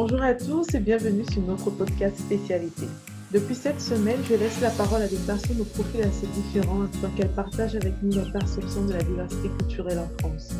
[0.00, 2.86] Bonjour à tous et bienvenue sur notre podcast spécialité.
[3.32, 7.10] Depuis cette semaine, je laisse la parole à des personnes au profil assez différent afin
[7.16, 10.54] qu'elles partagent avec nous leur perception de la diversité culturelle en France.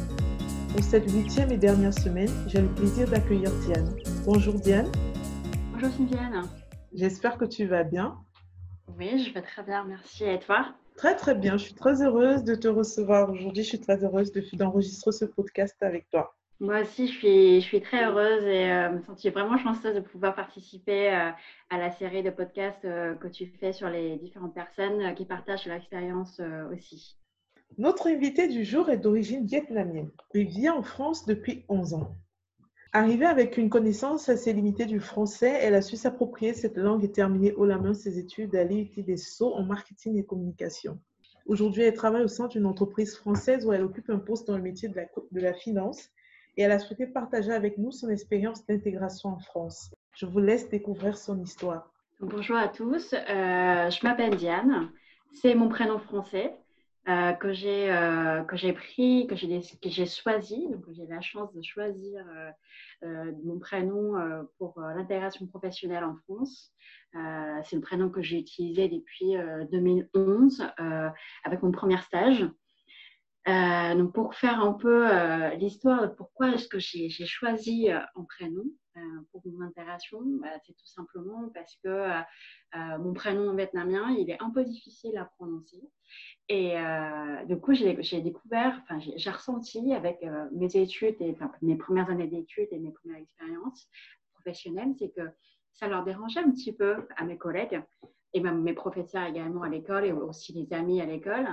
[0.72, 3.94] Pour cette huitième et dernière semaine, j'ai le plaisir d'accueillir Diane.
[4.24, 4.90] Bonjour Diane.
[5.72, 6.48] Bonjour Diane.
[6.92, 8.16] J'espère que tu vas bien.
[8.98, 10.24] Oui, je vais très bien, merci.
[10.24, 10.74] Et toi?
[10.96, 13.62] Très très bien, je suis très heureuse de te recevoir aujourd'hui.
[13.62, 16.34] Je suis très heureuse d'enregistrer ce podcast avec toi.
[16.60, 21.14] Moi aussi, je suis, très heureuse et euh, me sentis vraiment chanceuse de pouvoir participer
[21.14, 21.30] euh,
[21.70, 25.66] à la série de podcasts euh, que tu fais sur les différentes personnes qui partagent
[25.66, 26.40] leur expérience
[26.72, 27.16] aussi.
[27.76, 30.10] Notre invitée du jour est d'origine vietnamienne.
[30.34, 32.16] Elle vit en France depuis 11 ans.
[32.92, 37.12] Arrivée avec une connaissance assez limitée du français, elle a su s'approprier cette langue et
[37.12, 40.98] terminer haut la main ses études à l'IUT des Sceaux en marketing et communication.
[41.46, 44.62] Aujourd'hui, elle travaille au sein d'une entreprise française où elle occupe un poste dans le
[44.62, 46.10] métier de la finance
[46.58, 49.94] et elle a souhaité partager avec nous son expérience d'intégration en France.
[50.12, 51.88] Je vous laisse découvrir son histoire.
[52.18, 54.90] Bonjour à tous, euh, je m'appelle Diane,
[55.34, 56.52] c'est mon prénom français
[57.08, 61.62] euh, que j'ai euh, que j'ai pris, que j'ai choisi, donc j'ai la chance de
[61.62, 62.24] choisir
[63.44, 64.14] mon prénom
[64.58, 66.72] pour l'intégration professionnelle en France.
[67.12, 69.36] c'est le prénom que j'ai utilisé depuis
[69.70, 70.66] 2011
[71.44, 72.50] avec mon premier stage.
[73.48, 77.98] Euh, donc pour faire un peu euh, l'histoire de pourquoi est-ce que j'ai choisi euh,
[78.14, 78.64] un prénom
[79.30, 82.08] pour mon intégration, bah, c'est tout simplement parce que
[82.98, 85.80] mon prénom vietnamien, il est un peu difficile à prononcer.
[86.48, 86.74] Et
[87.46, 92.66] du coup, j'ai découvert, enfin, j'ai ressenti avec mes études, et, mes premières années d'études
[92.72, 93.88] et mes premières expériences
[94.32, 95.30] professionnelles, c'est que
[95.74, 97.80] ça leur dérangeait un petit peu à mes collègues
[98.34, 101.48] et mes professeurs également à l'école et aussi les amis à l'école,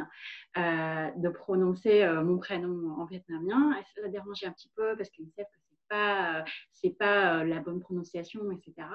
[0.58, 3.76] euh, de prononcer euh, mon prénom en vietnamien.
[3.80, 7.40] Et ça dérangeait un petit peu parce qu'ils savent que ce n'est pas, c'est pas
[7.40, 8.88] euh, la bonne prononciation, etc.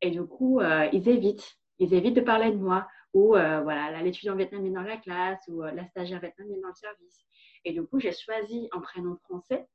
[0.00, 0.60] Et du coup,
[0.92, 1.58] ils évitent.
[1.78, 5.84] Ils évitent de parler de moi ou voilà, l'étudiant vietnamien dans la classe ou la
[5.88, 7.26] stagiaire vietnamienne dans le service.
[7.66, 9.68] Et du coup, j'ai choisi un prénom français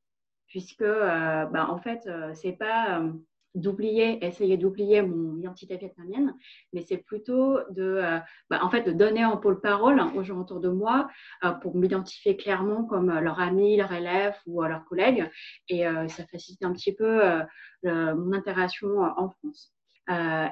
[0.47, 3.03] puisque, bah, en fait, c'est pas
[3.55, 6.35] d'oublier, essayer d'oublier mon identité vietnamienne,
[6.73, 10.39] mais c'est plutôt de, euh, bah, en fait, de donner un pôle parole aux gens
[10.39, 11.07] autour de moi
[11.43, 15.29] euh, pour m'identifier clairement comme leur ami, leur élève ou leur collègue.
[15.69, 17.21] Et euh, ça facilite un petit peu
[17.83, 19.73] mon interaction en France.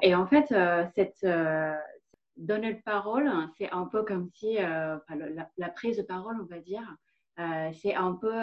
[0.02, 0.53] et en fait,
[0.96, 1.25] cette
[2.38, 5.02] donner le parole, c'est un peu comme si la,
[5.58, 6.96] la, prise de parole, on va dire,
[7.74, 8.34] c'est un peu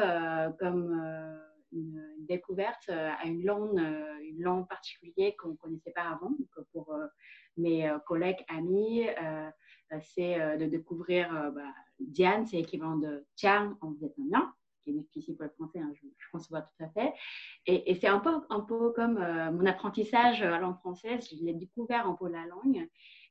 [0.59, 1.41] comme
[1.73, 6.31] une, découverte euh, à une langue, euh, une langue particulière qu'on ne connaissait pas avant.
[6.31, 7.07] Donc pour euh,
[7.57, 9.07] mes collègues, amis,
[10.01, 15.45] c'est de découvrir bah, Diane, c'est l'équivalent de Tiang en vietnamien qui est difficile pour
[15.45, 17.13] le français, hein, je, je conçois tout à fait.
[17.67, 22.07] Et, c'est un peu, un peu comme mon apprentissage à langue française, je l'ai découvert
[22.07, 22.89] un peu la langue,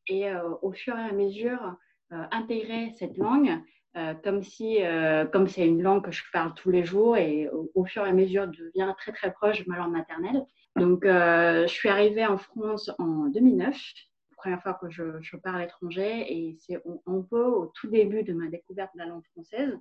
[0.07, 1.75] et au fur et à mesure,
[2.11, 3.59] intégrer cette langue
[3.97, 7.49] euh, comme si, euh, comme c'est une langue que je parle tous les jours et
[7.73, 10.45] au, fur et à mesure devient très très proche de ma langue maternelle.
[10.75, 15.35] Donc, euh, je suis arrivée en France en 2009, la première fois que je, je
[15.37, 19.25] parle étranger et c'est un peu au tout début de ma découverte de la langue
[19.33, 19.75] française.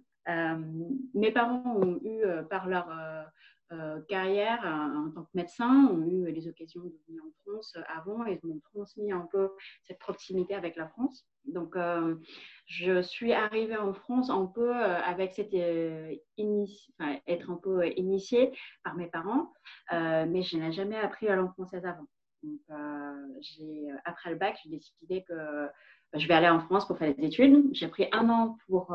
[1.14, 2.88] mes parents ont eu par leur
[4.08, 8.40] carrière en tant que médecin, ont eu les occasions de venir en France avant et
[8.42, 9.50] m'ont transmis un peu
[9.84, 11.26] cette proximité avec la France.
[11.48, 12.16] Donc, euh,
[12.66, 18.52] je suis arrivée en France un peu euh, avec cette être un peu initiée
[18.84, 19.52] par mes parents,
[19.90, 22.06] mais je n'ai jamais appris la langue française avant.
[22.42, 22.60] Donc,
[24.04, 25.68] après le bac, j'ai décidé que
[26.14, 27.68] je vais aller en France pour faire des études.
[27.72, 28.94] J'ai pris un an pour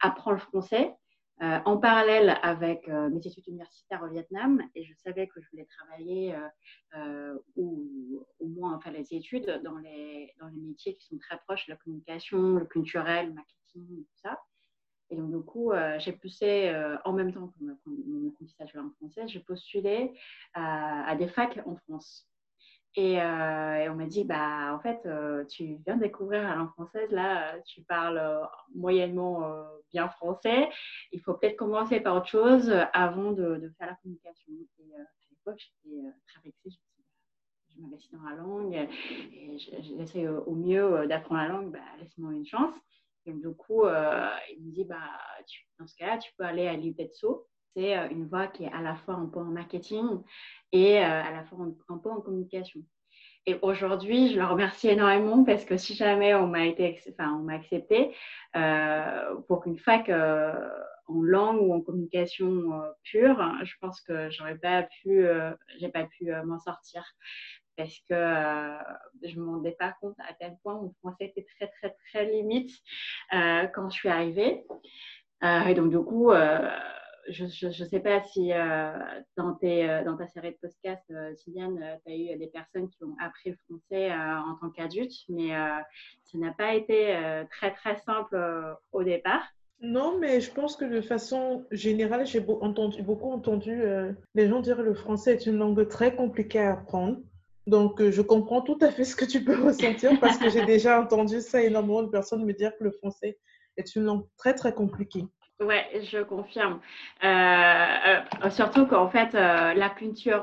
[0.00, 0.94] apprendre le français
[1.42, 5.50] euh, en parallèle avec euh, mes études universitaires au Vietnam et je savais que je
[5.50, 6.36] voulais travailler
[6.94, 11.38] euh, ou au moins faire les études dans les, dans les métiers qui sont très
[11.38, 14.40] proches la communication, le culturel, le marketing, tout ça.
[15.10, 16.74] Et donc, du coup, j'ai poussé
[17.04, 20.14] en même temps que mon apprentissage de langue française, j'ai postulé
[20.54, 22.31] à des facs en France.
[22.98, 26.72] Euh, et, on m'a dit, bah, en fait, euh, tu viens de découvrir la langue
[26.72, 28.44] française, là, tu parles euh,
[28.74, 30.68] moyennement bien français.
[31.10, 34.52] Il faut peut-être commencer par autre chose avant de, faire la communication.
[34.78, 35.96] Et à l'époque, j'étais
[36.26, 36.78] très vexée.
[37.68, 41.72] Je, bah, m'investis dans la langue et j'essaie au mieux d'apprendre la langue.
[41.72, 42.74] Bah, Laisse-moi une chance.
[43.24, 44.98] Et du coup, il me dit, bah,
[45.78, 48.80] dans ce cas-là, tu peux aller à l'IPETSO c'est euh, une voix qui est à
[48.80, 50.22] la fois un peu en marketing
[50.72, 52.80] et euh, à la fois un, peu en communication.
[53.46, 57.42] Et aujourd'hui, je le remercie énormément parce que si jamais on m'a été, enfin, on
[57.42, 58.14] m'a accepté
[58.56, 64.84] euh, pour qu'une fac en langue ou en communication pure, je pense que j'aurais pas
[64.84, 65.26] pu,
[65.80, 67.02] j'ai pas pu m'en sortir
[67.76, 68.14] parce que
[69.28, 72.70] je me rendais pas compte à quel point mon français était très très très limite
[73.32, 74.64] quand je suis arrivée.
[75.42, 76.30] et donc du coup
[77.28, 82.12] je ne sais pas si euh, euh, dans ta série de podcasts, euh, Sylviane, tu
[82.12, 86.52] as eu des personnes qui ont appris le français en tant qu'adulte, mais ça n'a
[86.52, 87.16] pas été
[87.50, 88.36] très, très simple
[88.92, 89.42] au départ.
[89.80, 93.82] Non, mais je pense que de façon générale, j'ai beaucoup entendu
[94.34, 97.18] les gens dire que le français est une langue très compliquée à apprendre.
[97.66, 101.00] Donc, je comprends tout à fait ce que tu peux ressentir parce que j'ai déjà
[101.00, 103.38] entendu ça énormément de personnes me dire que le français
[103.76, 105.24] est une langue très, très compliquée.
[105.60, 106.80] Ouais, je confirme.
[107.22, 110.42] Euh, euh, surtout qu'en fait, euh, la culture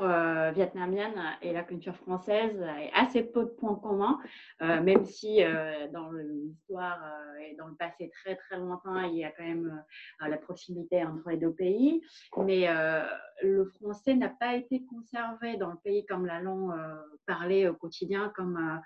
[0.54, 4.18] vietnamienne et la culture française est assez peu de points communs,
[4.60, 5.40] même si
[5.92, 6.98] dans l'histoire
[7.40, 9.82] et dans le passé très très lointain, il y a quand même
[10.26, 12.02] la proximité entre les deux pays.
[12.38, 12.66] Mais
[13.42, 16.74] le français n'a pas été conservé dans le pays comme la langue
[17.26, 18.80] parlée au quotidien, comme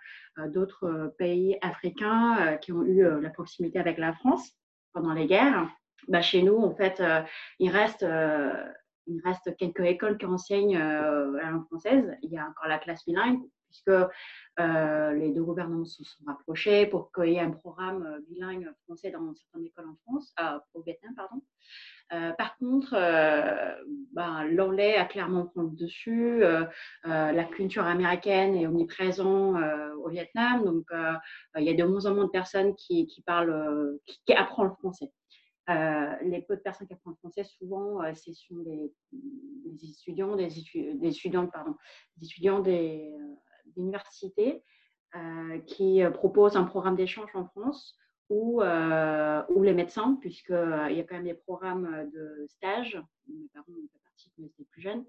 [0.49, 4.53] d'autres pays africains qui ont eu la proximité avec la France
[4.93, 5.69] pendant les guerres
[6.09, 7.23] bah, chez nous, en fait, euh,
[7.59, 8.53] il, reste, euh,
[9.07, 12.17] il reste quelques écoles qui enseignent euh, la langue française.
[12.23, 14.09] Il y a encore la classe bilingue, puisque
[14.59, 19.35] les deux gouvernements se sont rapprochés pour qu'il y ait un programme bilingue français dans
[19.35, 20.33] certaines écoles en France,
[20.75, 21.43] au Vietnam, pardon.
[22.39, 22.95] par contre,
[24.13, 26.45] ben, l'anglais a clairement pris le dessus.
[27.03, 29.57] la culture américaine est omniprésente
[30.05, 30.87] au Vietnam, donc
[31.59, 35.11] il y a de moins en moins de personnes qui, parlent, qui apprennent le français.
[35.71, 38.93] Euh, les peu de personnes qui apprennent le français, souvent, euh, ce sont des,
[39.83, 40.49] étudiants, des,
[41.51, 41.75] pardon,
[42.19, 43.35] des étudiants des, euh,
[43.77, 44.63] universités
[45.67, 47.97] qui proposent un programme d'échange en France
[48.31, 50.55] ou, ou les médecins, puisqu'il
[50.97, 54.83] y a quand même des programmes de stage, mes parents ont fait partie quand plus
[54.83, 55.05] jeunes,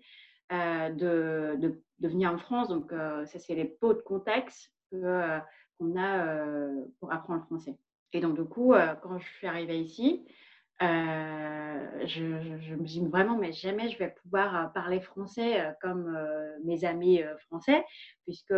[0.52, 2.68] de, de, de, venir en France.
[2.68, 6.68] Donc, ça, c'est les pots de contexte qu'on a
[7.00, 7.75] pour apprendre le français.
[8.13, 10.24] Et donc, du coup, quand je suis arrivée ici,
[10.81, 16.18] euh, je, me dis vraiment, mais jamais je vais pouvoir euh, parler français euh, comme
[16.66, 17.83] mes amis français,
[18.25, 18.54] puisque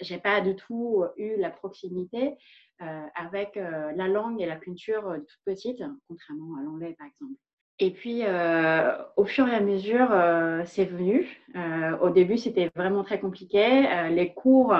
[0.00, 2.36] j'ai pas du tout eu la proximité
[2.78, 7.40] avec la langue et la culture toute petite, contrairement à l'anglais par exemple.
[7.80, 11.40] Et puis, euh, au fur et à mesure, euh, c'est venu.
[11.54, 13.86] Euh, au début, c'était vraiment très compliqué.
[14.10, 14.74] les cours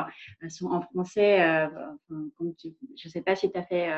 [0.48, 1.68] sont en français.
[2.10, 3.88] je ne sais pas si tu as fait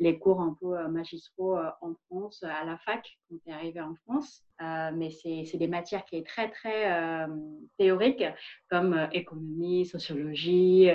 [0.00, 3.94] les cours un peu magistraux en France, à la fac, quand tu es arrivé en
[4.06, 4.42] France.
[4.60, 7.26] mais c'est des matières qui sont très, très
[7.78, 8.24] théoriques,
[8.70, 10.90] comme économie, sociologie,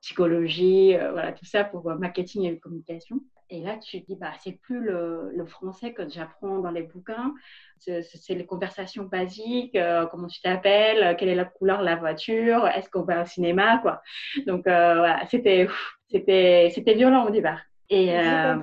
[0.00, 3.20] psychologie, voilà, tout ça pour marketing et communication.
[3.54, 6.82] Et là, tu te dis, bah, c'est plus le, le français que j'apprends dans les
[6.82, 7.32] bouquins,
[7.78, 12.66] c'est les conversations basiques, euh, comment tu t'appelles, quelle est la couleur de la voiture,
[12.66, 14.02] est-ce qu'on va au cinéma, quoi.
[14.48, 15.68] Donc, euh, voilà, c'était,
[16.10, 17.60] c'était, c'était violent au départ.
[17.90, 18.56] Et euh,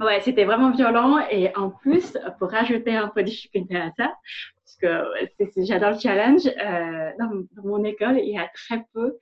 [0.00, 1.18] ouais, c'était vraiment violent.
[1.30, 4.14] Et en plus, pour rajouter un peu de difficulté à ça,
[4.54, 6.44] parce que j'adore le challenge,
[7.18, 7.30] dans,
[7.62, 9.18] mon école, il y a très peu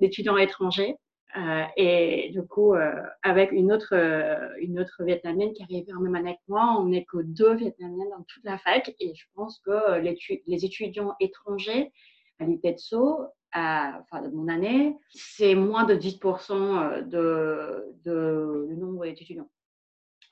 [0.00, 0.96] d'étudiants étrangers.
[1.36, 6.00] Euh, et du coup, euh, avec une autre, euh, une autre Vietnamienne qui arrivait en
[6.00, 8.94] même année que moi, on n'est que deux Vietnamiennes dans toute la fac.
[8.98, 11.92] Et je pense que les, étudiants étrangers
[12.38, 19.04] à l'IPETSO, à, enfin, de mon année, c'est moins de 10% de, de, du nombre
[19.04, 19.50] d'étudiants.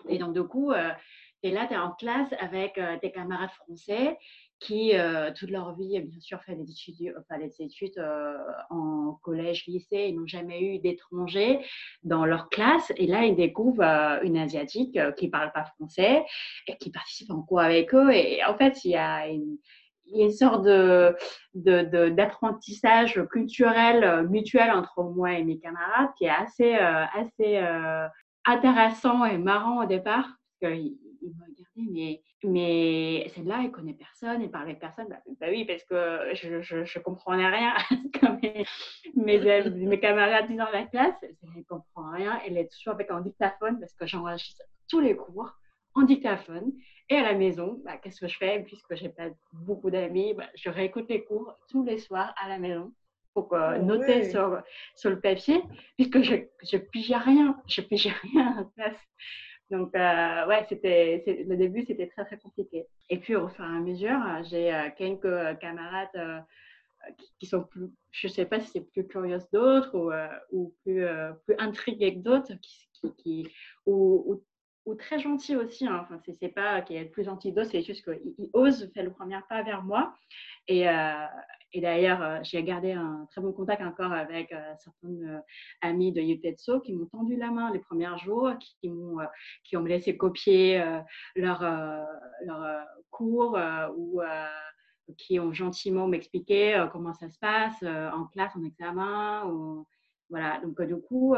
[0.08, 0.72] Et donc, du coup,
[1.42, 4.16] es là, tu es en classe avec tes camarades français
[4.58, 8.38] qui, euh, toute leur vie, bien sûr, fait des études, enfin, des études euh,
[8.70, 11.60] en collège, lycée, ils n'ont jamais eu d'étrangers
[12.02, 12.90] dans leur classe.
[12.96, 16.24] Et là, ils découvrent euh, une Asiatique qui ne parle pas français
[16.66, 18.10] et qui participe en cours avec eux.
[18.12, 19.58] Et en fait, il y a une,
[20.30, 20.64] sorte
[21.54, 27.60] d'apprentissage culturel mutuel entre moi et mes camarades qui est assez, assez
[28.44, 30.28] intéressant et marrant au départ.
[31.28, 35.08] Regardaient, mais mais celle-là, elle connaît personne, elle parle avec personne.
[35.08, 37.74] Bah, bah, oui, parce que je, je, je comprenais rien.
[38.20, 38.64] Comme mes,
[39.86, 42.40] mes, camarades dans la classe, elle ne comprend rien.
[42.46, 45.50] Elle est toujours avec un dictaphone parce que j'enregistre tous les cours
[45.94, 46.72] en dictaphone.
[47.08, 48.62] Et à la maison, bah, qu'est-ce que je fais?
[48.64, 52.48] Puisque je n'ai pas beaucoup d'amis, bah, je réécoute les cours tous les soirs à
[52.48, 52.92] la maison
[53.32, 54.62] pour euh, noter sur,
[54.94, 55.62] sur le papier,
[55.96, 57.60] puisque je ne pigeais rien.
[57.66, 59.00] Je pigeais rien la classe.
[59.70, 62.86] Donc, euh, ouais, c'était, le début, c'était très, très compliqué.
[63.10, 66.38] Et puis, au fur et à mesure, j'ai euh, quelques euh, camarades euh,
[67.38, 70.12] qui, sont plus, je sais pas si c'est plus curieuses d'autres ou,
[70.50, 71.04] ou plus,
[71.44, 73.48] plus intriguées que d'autres, qui, qui,
[73.86, 74.44] ou, ou
[74.94, 75.86] très gentil aussi.
[75.86, 76.00] Hein.
[76.02, 79.12] Enfin, c'est pas qu'il est le plus gentil d'eux, c'est juste qu'il ose faire le
[79.12, 80.14] premier pas vers moi.
[80.68, 81.26] Et, euh,
[81.72, 85.42] et d'ailleurs, euh, j'ai gardé un très bon contact encore avec euh, certaines
[85.80, 89.18] amies de Yutetsu qui m'ont tendu la main les premiers jours, qui, m'ont
[89.64, 90.82] qui ont laissé copier
[91.34, 91.62] leur,
[92.44, 93.58] leur cours
[93.96, 94.20] ou
[95.16, 99.44] qui ont gentiment m'expliqué comment ça se passe en classe, en examen.
[99.46, 99.86] Ou,
[100.30, 101.34] voilà, donc du coup,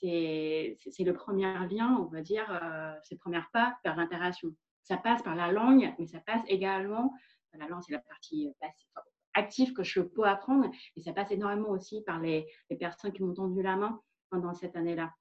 [0.00, 4.50] c'est le premier lien, on va dire, euh, c'est le premier pas vers l'interaction.
[4.82, 7.14] Ça passe par la langue, mais ça passe également,
[7.54, 9.00] la langue c'est la partie euh,
[9.34, 12.46] active que je peux apprendre, mais ça passe énormément aussi par les,
[12.78, 15.12] personnes qui m'ont tendu la main pendant cette année-là.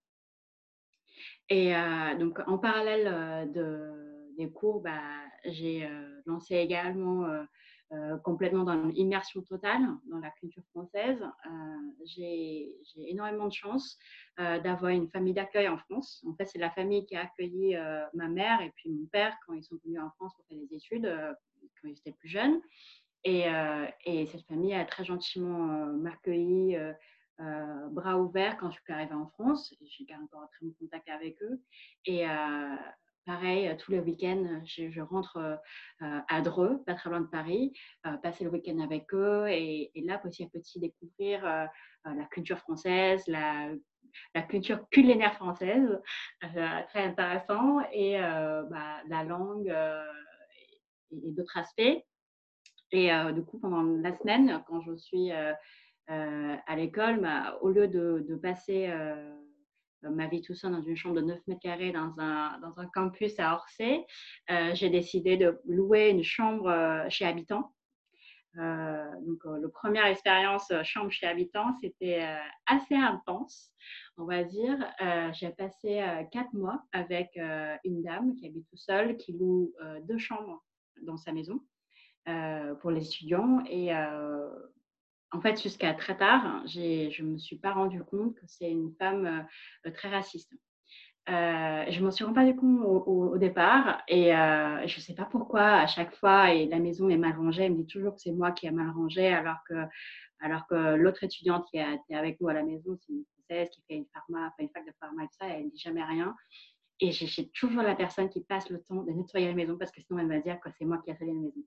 [1.50, 5.02] Et euh, donc, en parallèle de, des cours, bah,
[5.46, 5.88] j'ai
[6.26, 7.44] lancé également euh,
[8.24, 11.22] complètement dans une immersion totale dans la culture française.
[11.22, 11.50] Euh,
[12.06, 13.98] j'ai énormément de chance
[14.40, 16.24] euh, d'avoir une famille d'accueil en France.
[16.28, 17.76] En fait, c'est la famille qui a accueilli
[18.14, 20.76] ma mère et puis mon père quand ils sont venus en France pour faire des
[20.76, 21.08] études,
[21.82, 22.62] quand ils étaient plus jeunes.
[23.24, 23.46] Et,
[24.06, 26.78] et cette famille a très gentiment m'accueilli.
[27.92, 29.74] bras ouverts quand je suis arrivée en France.
[29.82, 31.62] J'ai encore très bon contact avec eux.
[32.06, 32.26] Et,
[33.26, 37.28] Pareil, euh, tous les week-ends, euh, je, rentre euh, à Dreux, pas très loin de
[37.28, 37.72] Paris,
[38.22, 43.70] passer le week-end avec eux et, là, petit à petit, découvrir la culture française, la,
[44.50, 46.02] culture culinaire française,
[46.42, 49.74] très intéressant, et bah, la langue
[51.12, 52.04] et, d'autres aspects.
[52.92, 55.32] Et du coup, pendant la semaine, quand je suis
[56.08, 58.92] à l'école, bah, au lieu de passer
[60.10, 62.88] ma vie tout seul dans une chambre de 9 mètres carrés dans un, dans un
[62.88, 64.06] campus à Orsay,
[64.52, 67.74] euh, j'ai décidé de louer une chambre euh, chez Habitant.
[68.56, 72.24] donc, la première expérience chambre chez Habitant, c'était
[72.68, 73.72] assez intense,
[74.18, 74.78] on va dire.
[75.34, 77.30] j'ai passé quatre mois avec
[77.84, 80.64] une dame qui habite tout seule, qui loue deux chambres
[81.02, 81.62] dans sa maison
[82.80, 83.64] pour les étudiants.
[83.66, 83.92] Et
[85.34, 88.94] en fait, jusqu'à très tard, je ne me suis pas rendu compte que c'est une
[89.00, 89.46] femme
[89.86, 90.54] euh, très raciste.
[91.30, 95.62] Euh, je m'en suis rendu compte au, départ et euh, je ne sais pas pourquoi
[95.62, 98.34] à chaque fois et la maison est mal rangée, elle me dit toujours que c'est
[98.34, 99.60] moi qui ai mal rangé alors
[100.70, 103.96] que, l'autre étudiante qui était avec nous à la maison, c'est une française qui fait
[103.96, 106.36] une, pharma, une fac de pharma et tout ça, elle ne dit jamais rien.
[107.04, 110.00] Et j'ai toujours la personne qui passe le temps de nettoyer la maison parce que
[110.00, 111.62] sinon elle va dire que c'est moi qui ai fait la maison.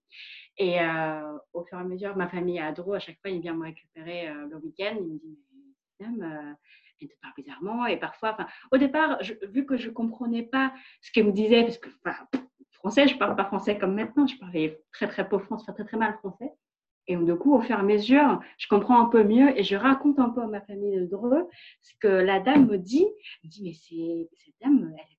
[0.57, 3.43] Et euh, au fur et à mesure, ma famille à Adro, à chaque fois, il
[3.43, 4.97] vient me récupérer euh, le week-end.
[4.99, 5.39] Il me dit,
[6.01, 6.55] Madame, euh,
[7.03, 7.85] elle te parle bizarrement.
[7.85, 8.35] Et parfois,
[8.73, 9.19] au départ,
[9.53, 11.91] vu que je ne comprenais pas ce qu'elle me disait, parce que
[12.73, 15.85] français, je ne parle pas français comme maintenant, je parlais très très peu français, très
[15.85, 16.51] très mal français.
[17.09, 19.77] Et du coup, au fur et à mesure, je comprends un peu mieux et je
[19.77, 21.47] raconte un peu à ma famille de Dreux
[21.83, 23.07] ce que la dame me dit.
[23.43, 25.16] Elle me dit, mais cette dame, elle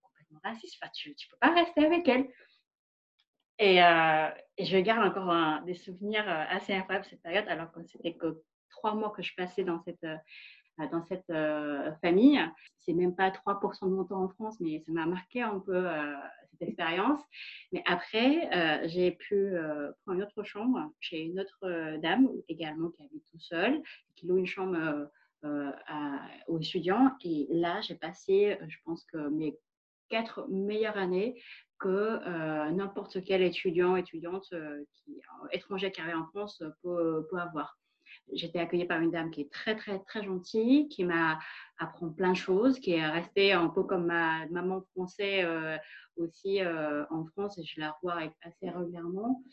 [0.49, 2.27] raciste, tu ne peux pas rester avec elle.
[3.59, 7.83] Et, euh, je garde encore des souvenirs euh, assez incroyables de cette période, alors que
[7.85, 11.31] c'était que trois mois que je passais dans cette, euh, dans cette
[12.01, 12.39] famille.
[12.77, 15.87] C'est même pas 3% de mon temps en France, mais ça m'a marqué un peu
[16.51, 17.19] cette expérience.
[17.71, 19.53] Mais après, j'ai pu
[20.05, 23.81] prendre une autre chambre chez une autre dame également qui habite tout seule,
[24.15, 25.09] qui loue une chambre
[26.47, 27.11] aux étudiants.
[27.23, 29.57] Et là, j'ai passé, je pense que mes
[30.09, 31.41] quatre meilleures années
[31.79, 37.37] que euh, n'importe quel étudiant, étudiante euh, euh, étranger qui arrive en France peut, peut
[37.37, 37.77] avoir.
[38.33, 41.39] J'étais accueillie par une dame qui est très, très, très gentille, qui m'a
[41.77, 45.47] appris plein de choses, qui est restée un peu comme ma maman française
[46.17, 49.43] aussi en France, et je la revois assez régulièrement.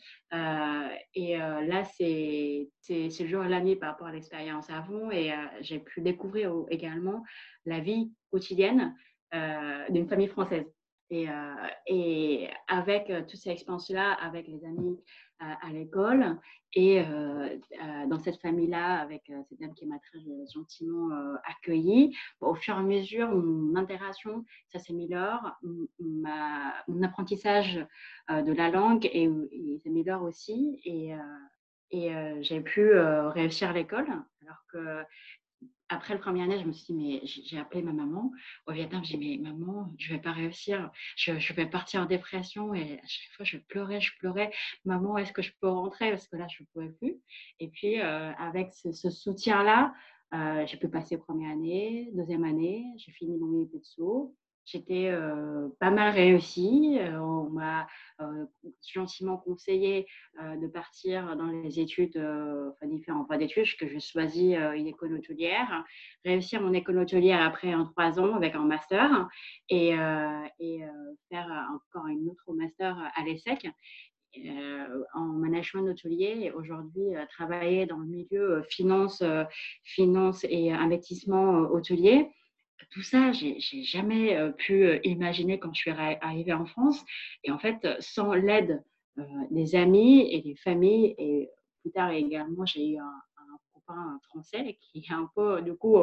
[1.13, 5.79] et là, c'est le jour et la nuit par rapport à l'expérience avant, et j'ai
[5.79, 7.23] pu découvrir également
[7.65, 8.95] la vie quotidienne
[9.89, 10.65] d'une famille française.
[11.11, 11.33] Et, euh,
[11.85, 14.99] et avec euh, toutes ces expériences-là, avec les amis
[15.39, 16.39] à l'école
[16.73, 17.03] et
[18.07, 20.19] dans cette famille-là, avec cette dame qui m'a très
[20.53, 21.09] gentiment
[21.43, 25.59] accueillie, au fur et à mesure, mon intégration, ça s'améliore,
[25.99, 27.85] mon apprentissage
[28.29, 30.79] de la langue et, et s'améliore aussi.
[30.85, 31.11] Et,
[31.91, 34.07] et j'ai pu réussir à l'école,
[34.41, 35.03] alors que
[35.89, 38.31] après le premier année, je me suis dit, mais j'ai appelé ma maman
[38.67, 39.03] au Vietnam.
[39.03, 40.89] J'ai dit, mais maman, je vais pas réussir.
[41.15, 42.73] Je, vais partir en dépression.
[42.73, 44.51] Et à chaque fois, je pleurais, je pleurais.
[44.85, 46.09] Maman, est-ce que je peux rentrer?
[46.09, 47.17] Parce que là, je ne pouvais plus.
[47.59, 49.93] Et puis, euh, avec ce, soutien-là,
[50.33, 52.85] euh, j'ai pu passer première année, deuxième année.
[52.97, 53.79] J'ai fini mon de
[54.65, 55.11] J'étais
[55.79, 56.97] pas mal réussie.
[57.13, 57.87] on m'a
[58.81, 60.07] gentiment conseillé
[60.39, 65.83] de partir dans les études, enfin différents voies d'études, que j'ai choisi une école hôtelière.
[66.23, 69.27] Réussir mon école hôtelière après en trois ans avec un master
[69.69, 69.89] et,
[70.59, 70.79] et
[71.29, 73.67] faire encore une autre master à l'ESSEC.
[75.13, 79.23] en management hôtelier et aujourd'hui travailler dans le milieu finance,
[79.83, 82.31] finance et investissement hôtelier
[82.91, 87.03] tout ça, j'ai jamais pu imaginer quand je suis arrivée en France.
[87.43, 88.83] Et en fait, sans l'aide
[89.51, 91.49] des amis et des familles, et
[91.81, 93.21] plus tard également, j'ai eu un,
[93.73, 95.97] copain français qui est un peu, du coup,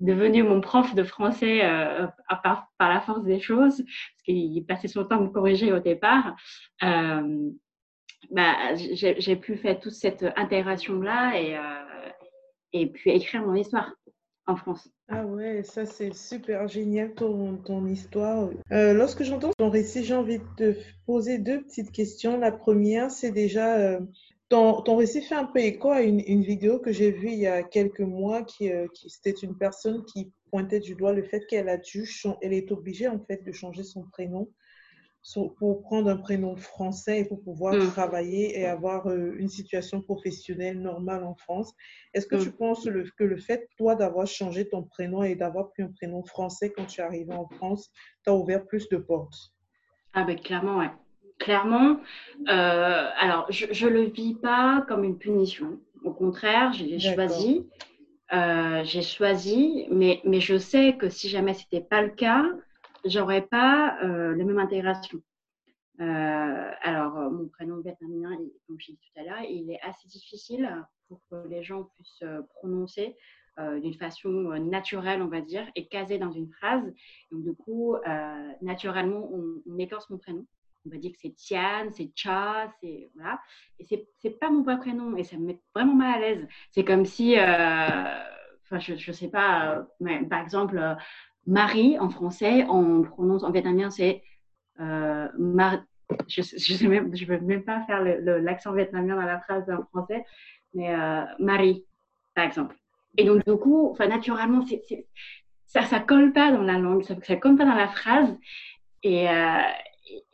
[0.00, 1.60] devenu mon prof de français
[2.42, 6.36] par, la force des choses, parce qu'il passait son temps à me corriger au départ.
[6.80, 11.38] bah, j'ai pu faire toute cette intégration-là
[12.72, 13.92] et puis écrire mon histoire
[14.46, 14.88] en France.
[15.08, 18.50] Ah ouais, ça c'est super génial ton, ton histoire.
[18.72, 22.38] Euh, lorsque j'entends ton récit, j'ai envie de te poser deux petites questions.
[22.38, 24.00] La première, c'est déjà, euh,
[24.48, 27.38] ton, ton, récit fait un peu écho à une, une vidéo que j'ai vue il
[27.38, 31.22] y a quelques mois, qui, euh, qui c'était une personne qui pointait du doigt le
[31.22, 32.08] fait qu'elle a dû,
[32.42, 34.48] elle est obligée en fait de changer son prénom
[35.58, 37.90] pour prendre un prénom français et pour pouvoir mm.
[37.90, 41.72] travailler et avoir euh, une situation professionnelle normale en France.
[42.12, 42.42] Est-ce que mm.
[42.42, 46.22] tu penses que le fait, toi, d'avoir changé ton prénom et d'avoir pris un prénom
[46.24, 47.90] français quand tu es arrivé en France,
[48.24, 49.52] t'a ouvert plus de portes?
[50.12, 50.90] Ah ben clairement, ouais.
[51.38, 51.98] Clairement,
[52.48, 55.80] euh, alors je ne le vis pas comme une punition.
[56.04, 57.66] Au contraire, j'ai choisi.
[58.32, 62.44] Euh, j'ai choisi, mais, mais je sais que si jamais ce n'était pas le cas,
[63.04, 65.20] j'aurais pas euh, la même intégration.
[66.00, 69.80] Euh, alors, euh, mon prénom vietnamien, comme je l'ai dit tout à l'heure, il est
[69.82, 72.24] assez difficile pour que les gens puissent
[72.56, 73.16] prononcer
[73.56, 76.82] d'une façon naturelle, on va dire, et caser dans une phrase.
[77.30, 77.94] Donc, du coup,
[78.62, 80.44] naturellement, on, on, écorce mon prénom.
[80.84, 83.40] On va dire que c'est Tian, c'est Cha, c'est voilà.
[83.78, 86.48] Et c'est c'est pas mon vrai prénom et ça me met vraiment mal à l'aise.
[86.72, 90.96] C'est comme si, enfin, je je sais pas, mais, par exemple,
[91.46, 94.22] Marie en français, on prononce en vietnamien, c'est
[94.80, 95.28] euh,
[96.28, 100.24] Je ne veux même pas faire l'accent vietnamien dans la phrase en français,
[100.74, 101.84] mais euh, Marie,
[102.34, 102.76] par exemple.
[103.16, 104.64] Et donc, du coup, naturellement,
[105.66, 108.36] ça ne colle pas dans la langue, ça ne colle pas dans la phrase.
[109.02, 109.58] Et, euh,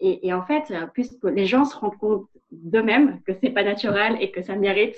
[0.01, 4.31] et, en fait, puisque les gens se rendent compte d'eux-mêmes que c'est pas naturel et
[4.31, 4.97] que ça mérite,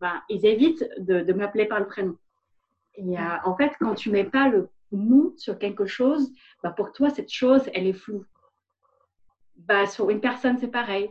[0.00, 2.16] ben, ils évitent de, m'appeler par le prénom.
[2.94, 6.92] Et euh, en fait, quand tu mets pas le nous sur quelque chose, bah pour
[6.92, 8.24] toi, cette chose, elle est floue.
[9.56, 11.10] Bah, sur une personne, c'est pareil.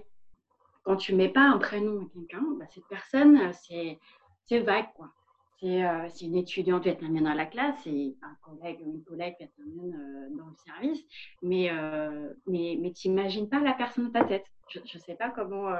[0.83, 4.91] Quand tu mets pas un prénom à quelqu'un, bah, cette personne, c'est vague.
[4.95, 5.11] quoi.
[5.63, 9.93] Euh, c'est une étudiante vietnamienne dans la classe et un collègue ou une collègue vietnamienne
[9.93, 11.03] euh, dans le service,
[11.41, 14.45] mais, euh, mais, mais tu n'imagines pas la personne dans ta tête.
[14.69, 15.75] Je ne sais pas comment,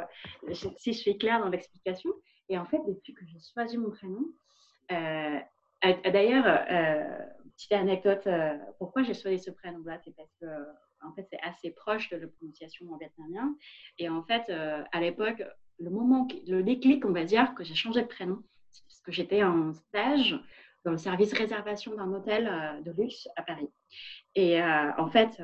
[0.51, 2.09] si je suis claire dans l'explication.
[2.49, 4.25] Et en fait, depuis que j'ai choisi mon prénom,
[4.89, 6.59] d'ailleurs,
[7.59, 10.45] petite anecdote, euh, pourquoi j'ai choisi ce prénom-là, c'est parce que
[11.01, 13.55] en fait, c'est assez proche de la prononciation en vietnamien.
[13.97, 15.43] Et en fait, euh, à l'époque,
[15.77, 19.11] le moment, le déclic, on va dire, que j'ai changé de prénom, c'est parce que
[19.11, 20.39] j'étais en stage
[20.85, 23.69] dans le service réservation d'un hôtel euh, de luxe à Paris.
[24.35, 25.41] Et en fait,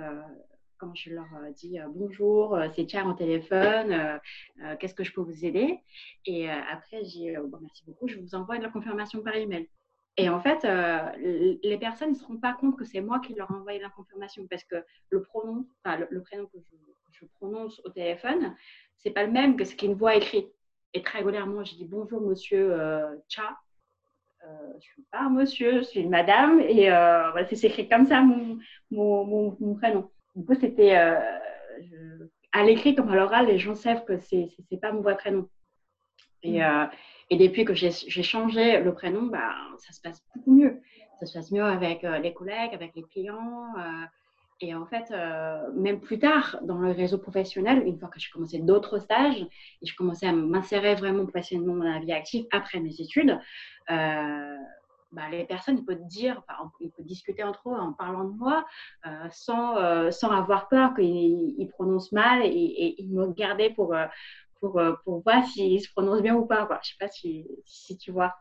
[0.77, 4.19] quand je leur dis bonjour, c'est Char en téléphone,
[4.79, 5.79] qu'est-ce que je peux vous aider?
[6.25, 9.67] Et après, j'ai bon, merci beaucoup, je vous envoie de la confirmation par email.
[10.17, 13.33] Et en fait, euh, les personnes ne se rendent pas compte que c'est moi qui
[13.33, 14.77] leur ai envoyé la confirmation parce que
[15.09, 16.57] le pronom, enfin, le, prénom que
[17.11, 18.55] je, prononce au téléphone,
[18.97, 20.47] c'est pas le même que ce qu'une voix écrit.
[20.93, 23.15] Et très régulièrement, je dis bonjour monsieur euh.
[24.43, 26.61] Euh, je ne suis pas un monsieur, je suis une madame.
[26.61, 30.09] Et euh, voilà, c'est écrit comme ça mon, prénom.
[30.35, 34.93] Du coup, c'était à l'écrit comme à l'oral, les gens savent que c'est n'est pas
[34.93, 35.49] mon vrai prénom.
[36.45, 36.89] Et, mm.
[37.31, 40.81] Et depuis que j'ai changé le prénom, bah, ça se passe beaucoup mieux.
[41.19, 43.73] Ça se passe mieux avec euh, les collègues, avec les clients.
[43.77, 44.05] Euh,
[44.61, 48.29] et en fait, euh, même plus tard, dans le réseau professionnel, une fois que j'ai
[48.29, 52.79] commencé d'autres stages et je commençais à m'insérer vraiment professionnellement dans la vie active après
[52.79, 53.39] mes études,
[55.11, 58.37] bah, les personnes ils peuvent dire, enfin, ils peuvent discuter entre eux en parlant de
[58.37, 58.65] moi
[59.31, 63.95] sans, sans avoir peur qu'ils prononcent mal et, et, ils me gardaient pour,
[64.59, 66.67] pour, euh, pour voir s'il se prononce bien ou pas.
[66.69, 68.33] Je ne sais pas si, si tu vois.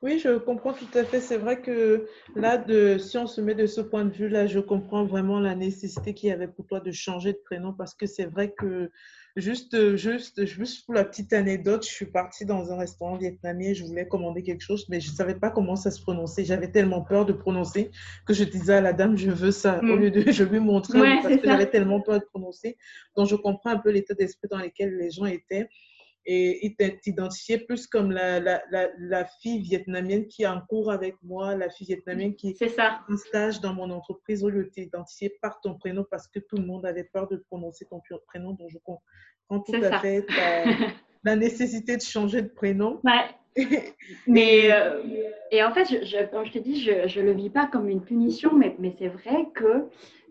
[0.00, 1.20] Oui, je comprends tout à fait.
[1.20, 2.06] C'est vrai que
[2.36, 5.56] là, de, si on se met de ce point de vue-là, je comprends vraiment la
[5.56, 8.92] nécessité qu'il y avait pour toi de changer de prénom parce que c'est vrai que
[9.34, 13.82] juste, juste, juste pour la petite anecdote, je suis partie dans un restaurant vietnamien, je
[13.84, 16.44] voulais commander quelque chose, mais je ne savais pas comment ça se prononçait.
[16.44, 17.90] J'avais tellement peur de prononcer
[18.24, 20.00] que je disais à la dame, je veux ça, au mm.
[20.00, 22.76] lieu de je lui montrer parce que j'avais tellement peur de prononcer.
[23.16, 25.68] Donc, je comprends un peu l'état d'esprit dans lequel les gens étaient
[26.30, 28.60] et t'identifier plus comme la, la,
[28.98, 33.00] la, fille vietnamienne qui est en cours avec moi, la fille vietnamienne qui est ça.
[33.08, 36.56] en stage dans mon entreprise, au lieu de t'identifier par ton prénom parce que tout
[36.56, 38.52] le monde avait peur de prononcer ton prénom.
[38.52, 40.26] Donc, je comprends tout à fait
[41.24, 43.00] la nécessité de changer de prénom.
[43.04, 43.64] Ouais.
[44.26, 45.02] mais, euh,
[45.50, 47.88] et en fait, je, je, quand je te dis, je ne le vis pas comme
[47.88, 49.88] une punition, mais, mais c'est vrai que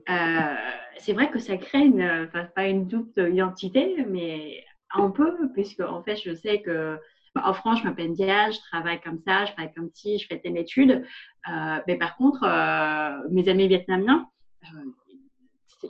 [0.09, 0.55] euh,
[0.99, 5.81] c'est vrai que ça crée une, enfin, pas une double identité, mais un peu, puisque
[5.81, 6.99] en fait, je sais que
[7.43, 10.41] en France, je m'appelle Diane, je travaille comme ça, je travaille comme si, je fais
[10.43, 11.05] des études.
[11.49, 14.27] Euh, mais par contre, euh, mes amis vietnamiens,
[14.63, 14.91] euh,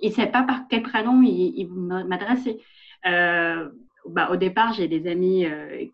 [0.01, 2.61] ils ne savent pas par quel prénom ils, vont m'adresser.
[4.09, 5.45] Bah, au départ, j'ai des amis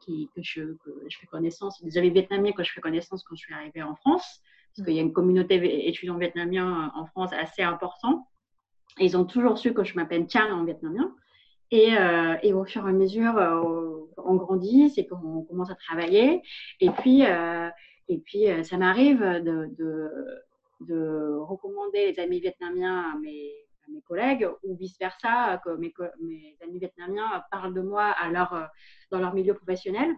[0.01, 0.61] qui, que, je,
[1.09, 3.95] je, fais connaissance, des amis vietnamiens que je fais connaissance quand je suis arrivée en
[3.95, 4.41] France,
[4.75, 8.23] parce qu'il y a une communauté étudiante vietnamien en France assez importante.
[8.99, 11.11] ils ont toujours su que je m'appelle Chan en vietnamien.
[11.73, 15.75] Et, euh, et, au fur et à mesure, euh, on grandit, c'est qu'on commence à
[15.75, 16.43] travailler.
[16.79, 17.67] Et puis, euh,
[18.07, 20.11] et puis ça m'arrive de, de,
[20.81, 23.51] de, recommander les amis vietnamiens à mes,
[24.07, 25.91] collègues ou vice-versa, que mes,
[26.63, 28.69] amis vietnamiens parlent de moi à leur,
[29.09, 30.11] dans leur milieu professionnel.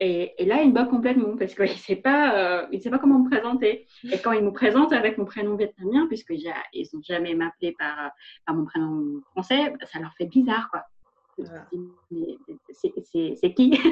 [0.00, 3.30] Et, là, il me bat complètement parce qu'il ne sait, pas, sait pas comment me
[3.30, 3.86] présenter.
[4.12, 6.52] Et quand il me présente avec mon prénom vietnamien, puisqu'ils
[6.92, 8.10] n'ont jamais m'appelé par,
[8.44, 10.68] par mon prénom français, ça leur fait bizarre.
[10.70, 10.84] quoi.
[13.40, 13.78] C'est qui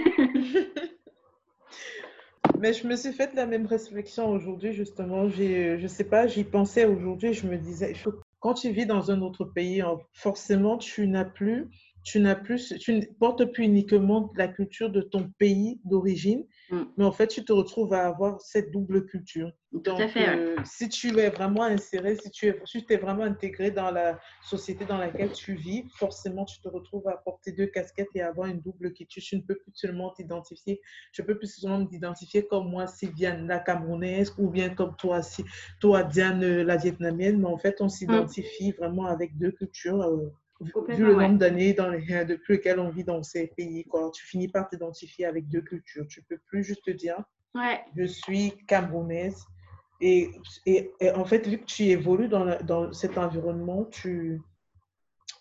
[2.61, 5.28] Mais je me suis fait la même réflexion aujourd'hui, justement.
[5.28, 7.35] Je ne sais pas, j'y pensais aujourd'hui.
[7.35, 7.94] Je me disais,
[8.40, 9.82] quand tu vis dans un autre pays,
[10.12, 11.68] forcément, tu n'as plus
[12.07, 16.83] tu n'as plus, tu ne portes plus uniquement la culture de ton pays d'origine, mm.
[16.97, 19.51] mais en fait, tu te retrouves à avoir cette double culture.
[19.73, 20.29] Tout à fait.
[20.29, 24.21] Euh, si tu es vraiment inséré, si tu es, si es vraiment intégré dans la
[24.40, 28.47] société dans laquelle tu vis, forcément, tu te retrouves à porter deux casquettes et avoir
[28.47, 29.21] une double culture.
[29.21, 33.59] Tu ne peux plus seulement t'identifier, je peux plus seulement m'identifier comme moi, Sylviane la
[33.59, 35.45] Camerounaise, ou bien comme toi, si,
[35.81, 40.03] toi Diane la Vietnamienne, mais en fait, on s'identifie vraiment avec deux cultures.
[40.03, 44.11] Euh, vu le nombre d'années dans les, depuis lesquelles on vit dans ces pays, quoi,
[44.14, 46.07] tu finis par t'identifier avec deux cultures.
[46.09, 47.23] Tu peux plus juste te dire,
[47.55, 47.81] ouais.
[47.97, 49.45] je suis camerounaise.
[50.01, 50.31] Et,
[50.66, 54.40] et, en fait, vu que tu évolues dans, dans cet environnement, tu,